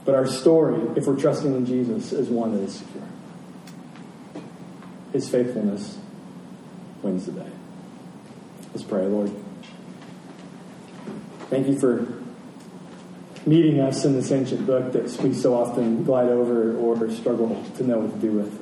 But 0.04 0.14
our 0.14 0.26
story, 0.26 0.80
if 0.96 1.06
we're 1.06 1.18
trusting 1.18 1.54
in 1.54 1.64
Jesus, 1.64 2.12
is 2.12 2.28
one 2.28 2.52
that 2.52 2.62
is 2.62 2.74
secure. 2.74 3.02
His 5.12 5.28
faithfulness 5.28 5.98
wins 7.02 7.26
the 7.26 7.32
day. 7.32 7.50
Let's 8.72 8.82
pray, 8.82 9.06
Lord. 9.06 9.30
Thank 11.48 11.66
you 11.66 11.78
for 11.78 12.19
meeting 13.46 13.80
us 13.80 14.04
in 14.04 14.12
this 14.12 14.30
ancient 14.30 14.66
book 14.66 14.92
that 14.92 15.04
we 15.22 15.32
so 15.32 15.54
often 15.54 16.04
glide 16.04 16.28
over 16.28 16.76
or 16.76 17.10
struggle 17.10 17.64
to 17.76 17.84
know 17.84 17.98
what 17.98 18.12
to 18.12 18.18
do 18.18 18.32
with. 18.32 18.60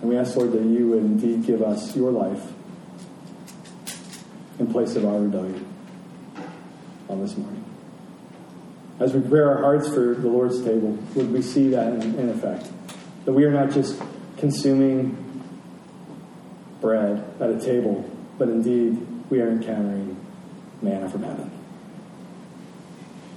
And 0.00 0.08
we 0.08 0.16
ask, 0.16 0.34
Lord, 0.36 0.52
that 0.52 0.62
you 0.62 0.88
would 0.88 1.02
indeed 1.02 1.44
give 1.44 1.62
us 1.62 1.94
your 1.94 2.10
life 2.10 2.52
in 4.58 4.66
place 4.72 4.96
of 4.96 5.04
our 5.04 5.20
rebellion 5.20 5.66
on 7.08 7.20
this 7.20 7.36
morning. 7.36 7.64
As 8.98 9.12
we 9.12 9.20
prepare 9.20 9.56
our 9.56 9.62
hearts 9.62 9.88
for 9.88 10.14
the 10.14 10.28
Lord's 10.28 10.62
table, 10.62 10.98
would 11.14 11.32
we 11.32 11.42
see 11.42 11.68
that 11.70 11.92
in, 11.94 12.18
in 12.18 12.28
effect? 12.30 12.68
That 13.24 13.32
we 13.32 13.44
are 13.44 13.52
not 13.52 13.70
just 13.70 14.00
consuming 14.38 15.16
bread 16.80 17.24
at 17.40 17.50
a 17.50 17.60
table, 17.60 18.08
but 18.38 18.48
indeed 18.48 19.06
we 19.30 19.40
are 19.40 19.48
encountering 19.48 20.16
manna 20.82 21.08
from 21.08 21.22
heaven. 21.22 21.50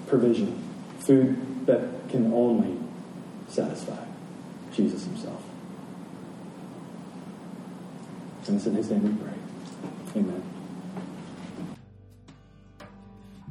Provision, 0.07 0.61
food 0.99 1.65
that 1.65 2.09
can 2.09 2.33
only 2.33 2.77
satisfy 3.47 4.03
Jesus 4.73 5.05
himself. 5.05 5.41
And 8.47 8.57
it's 8.57 8.65
in 8.65 8.75
his 8.75 8.89
name 8.89 9.03
we 9.03 9.11
pray. 9.23 9.33
Amen. 10.17 10.43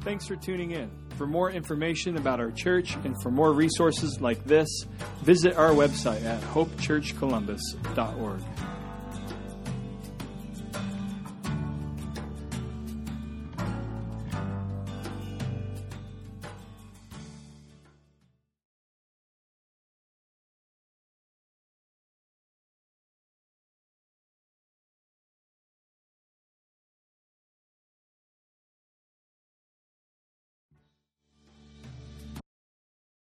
Thanks 0.01 0.27
for 0.27 0.35
tuning 0.35 0.69
in. 0.71 0.91
For 1.17 1.25
more 1.25 1.49
information 1.49 2.17
about 2.17 2.39
our 2.39 2.51
church 2.51 2.95
and 3.03 3.19
for 3.21 3.31
more 3.31 3.53
resources 3.53 4.19
like 4.19 4.45
this, 4.45 4.67
visit 5.21 5.55
our 5.55 5.71
website 5.71 6.23
at 6.25 6.41
hopechurchcolumbus.org. 6.41 8.41